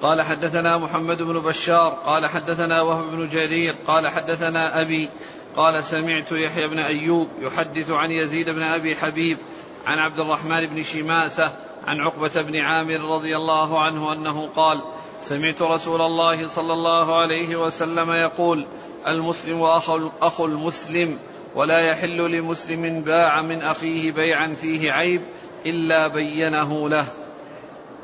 [0.02, 5.10] قال حدثنا محمد بن بشار قال حدثنا وهب بن جرير قال حدثنا أبي
[5.56, 9.38] قال سمعت يحيى بن أيوب يحدث عن يزيد بن أبي حبيب
[9.86, 11.52] عن عبد الرحمن بن شماسة
[11.86, 14.82] عن عقبة بن عامر رضي الله عنه أنه قال
[15.24, 18.66] سمعت رسول الله صلى الله عليه وسلم يقول
[19.06, 21.18] المسلم أخو, أخو المسلم
[21.54, 25.22] ولا يحل لمسلم باع من أخيه بيعا فيه عيب
[25.66, 27.04] إلا بينه له.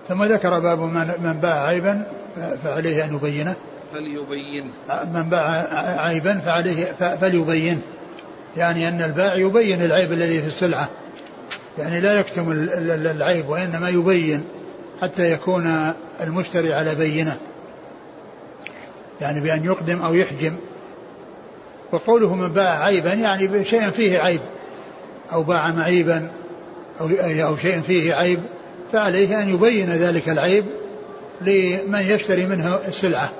[0.08, 0.78] ثم ذكر باب
[1.20, 2.06] من باع عيبا
[2.64, 3.56] فعليه أن يبينه.
[3.94, 4.70] فليبين.
[5.14, 5.48] من باع
[6.00, 6.84] عيبا فعليه
[7.20, 7.82] فليبين.
[8.56, 10.88] يعني أن البائع يبين العيب الذي في السلعة.
[11.78, 14.44] يعني لا يكتم العيب وإنما يبين.
[15.02, 17.36] حتى يكون المشتري على بينة.
[19.20, 20.56] يعني بأن يقدم أو يحجم.
[21.92, 24.40] وقوله من باع عيبا يعني بشيء فيه عيب.
[25.32, 26.30] أو باع معيبا
[27.00, 28.40] أو أو شيء فيه عيب.
[28.92, 30.64] فعليه أن يبين ذلك العيب
[31.40, 33.30] لمن يشتري منه السلعة.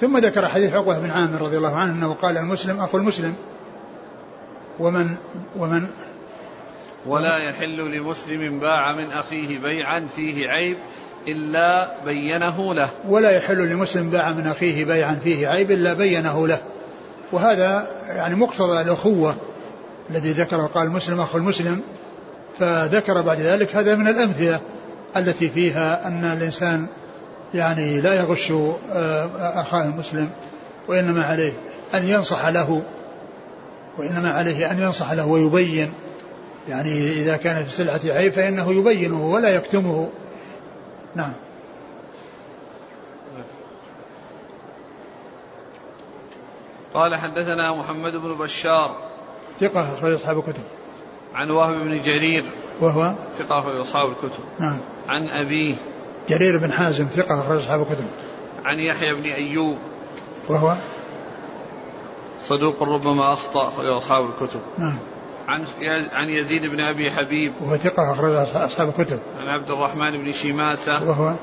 [0.00, 3.34] ثم ذكر حديث عقبة بن عامر رضي الله عنه أنه قال المسلم أخو المسلم
[4.78, 5.14] ومن
[5.58, 5.86] ومن
[7.06, 10.76] ولا يحل لمسلم باع من أخيه بيعا فيه عيب
[11.28, 12.88] إلا بينه له.
[13.08, 16.60] ولا يحل لمسلم باع من أخيه بيعا فيه عيب إلا بينه له.
[17.32, 19.36] وهذا يعني مقتضى الأخوة
[20.10, 21.80] الذي ذكره قال المسلم أخو المسلم
[22.58, 24.60] فذكر بعد ذلك هذا من الأمثلة
[25.16, 26.86] التي فيها أن الإنسان
[27.54, 28.50] يعني لا يغش
[28.92, 30.30] آه، أخاه المسلم
[30.88, 31.52] وإنما عليه
[31.94, 32.82] أن ينصح له
[33.98, 35.92] وإنما عليه أن ينصح له ويبين
[36.68, 40.08] يعني إذا كان في سلعة عيب فإنه يبينه ولا يكتمه.
[41.14, 41.32] نعم.
[46.94, 48.96] قال حدثنا محمد بن بشار.
[49.60, 50.62] ثقة أخرج أصحاب الكتب.
[51.34, 52.44] عن وهب بن جرير.
[52.80, 54.44] وهو؟ ثقة أخرج أصحاب الكتب.
[54.58, 54.78] نعم.
[55.08, 55.74] عن أبيه.
[56.28, 58.06] جرير بن حازم ثقة أخرج أصحاب الكتب.
[58.64, 59.78] عن يحيى بن أيوب.
[60.48, 60.76] وهو؟
[62.40, 64.60] صدوق ربما أخطأ أخرج أصحاب الكتب.
[64.78, 64.98] نعم.
[65.48, 65.64] عن
[66.12, 67.52] عن يزيد بن أبي حبيب.
[67.60, 69.20] وهو ثقة أخرج أصحاب الكتب.
[69.40, 71.36] عن عبد الرحمن بن شيماسة وهو؟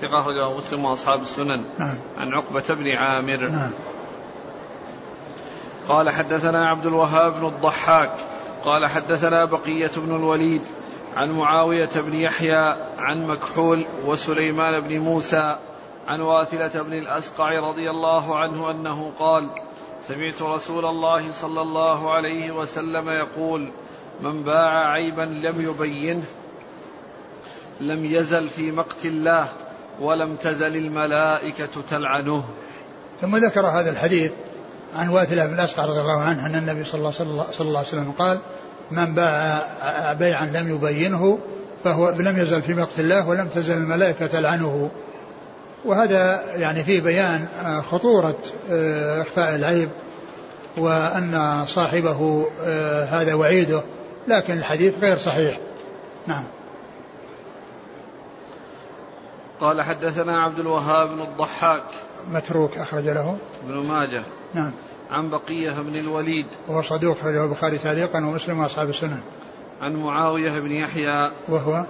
[0.00, 1.64] ثقة أخرجه مسلم وأصحاب السنن.
[1.78, 1.98] نعم.
[2.18, 3.48] عن عقبة بن عامر.
[3.48, 3.70] نعم.
[5.88, 8.12] قال حدثنا عبد الوهاب بن الضحاك.
[8.64, 10.62] قال حدثنا بقية بن الوليد.
[11.16, 12.76] عن معاوية بن يحيى.
[12.98, 15.56] عن مكحول وسليمان بن موسى.
[16.06, 19.50] عن واثلة بن الأسقع رضي الله عنه أنه قال
[20.08, 23.72] سمعت رسول الله صلى الله عليه وسلم يقول
[24.20, 26.22] من باع عيبا لم يبينه
[27.80, 29.48] لم يزل في مقت الله
[30.00, 32.44] ولم تزل الملائكة تلعنه.
[33.20, 34.32] ثم ذكر هذا الحديث
[34.94, 38.12] عن واثلة بن الأسقع رضي الله عنه أن النبي صلى الله, صلى الله عليه وسلم
[38.12, 38.40] قال
[38.90, 41.38] من باع بيعا لم يبينه
[41.84, 44.90] فهو لم يزل في مقت الله ولم تزل الملائكة تلعنه.
[45.84, 48.38] وهذا يعني فيه بيان آه، خطورة
[48.70, 49.88] آه، إخفاء العيب
[50.78, 53.82] وأن صاحبه آه، هذا وعيده
[54.28, 55.58] لكن الحديث غير صحيح.
[56.26, 56.44] نعم.
[59.60, 61.82] قال حدثنا عبد الوهاب بن الضحاك.
[62.30, 63.36] متروك أخرج له.
[63.68, 64.22] ابن ماجه.
[64.54, 64.72] نعم.
[65.10, 66.46] عن بقية بن الوليد.
[66.68, 69.20] وهو صدوق أخرجه البخاري تعليقا ومسلم وأصحاب السنن.
[69.80, 71.30] عن معاوية بن يحيى.
[71.48, 71.86] وهو؟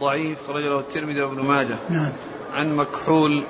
[0.00, 1.76] ضعيف رجله الترمذي وابن ماجه.
[1.90, 2.12] نعم.
[2.54, 3.44] عن مكحول.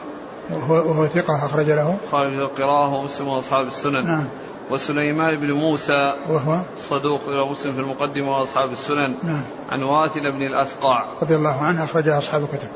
[0.51, 1.99] وهو, وهو ثقة أخرج له.
[2.13, 4.07] خارج القراءة ومسلم وأصحاب السنن.
[4.07, 4.29] نعم.
[4.71, 9.15] وسليمان بن موسى وهو؟ صدوق إلى مسلم في المقدمة وأصحاب السنن.
[9.23, 9.45] نعم.
[9.69, 11.05] عن واثل بن الأسقع.
[11.23, 12.69] رضي الله عنه أخرجها أصحاب الكتب.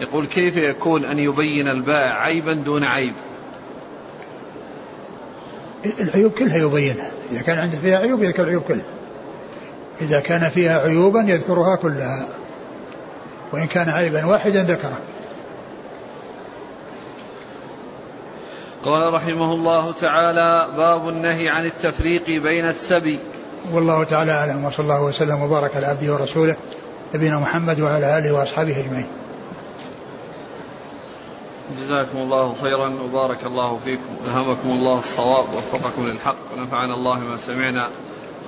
[0.00, 3.14] يقول كيف يكون أن يبين البائع عيبا دون عيب؟
[6.00, 7.10] العيوب كلها يبينها.
[7.32, 8.84] إذا كان عنده فيها عيوب يذكر العيوب كلها.
[10.00, 12.26] إذا كان فيها عيوبا يذكرها كلها.
[13.52, 14.98] وإن كان عيبا واحدا ذكره.
[18.84, 23.18] قال رحمه الله تعالى باب النهي عن التفريق بين السبي.
[23.72, 26.56] والله تعالى أعلم وصلى الله وسلم وبارك على عبده ورسوله
[27.14, 29.06] نبينا محمد وعلى آله وأصحابه أجمعين.
[31.80, 34.16] جزاكم الله خيرا وبارك الله فيكم.
[34.26, 36.36] ألهمكم الله الصواب ووفقكم للحق.
[36.56, 37.90] ونفعنا الله ما سمعنا.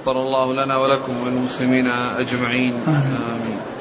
[0.03, 2.83] غفر الله لنا ولكم وللمسلمين أجمعين.
[2.89, 3.76] آمين.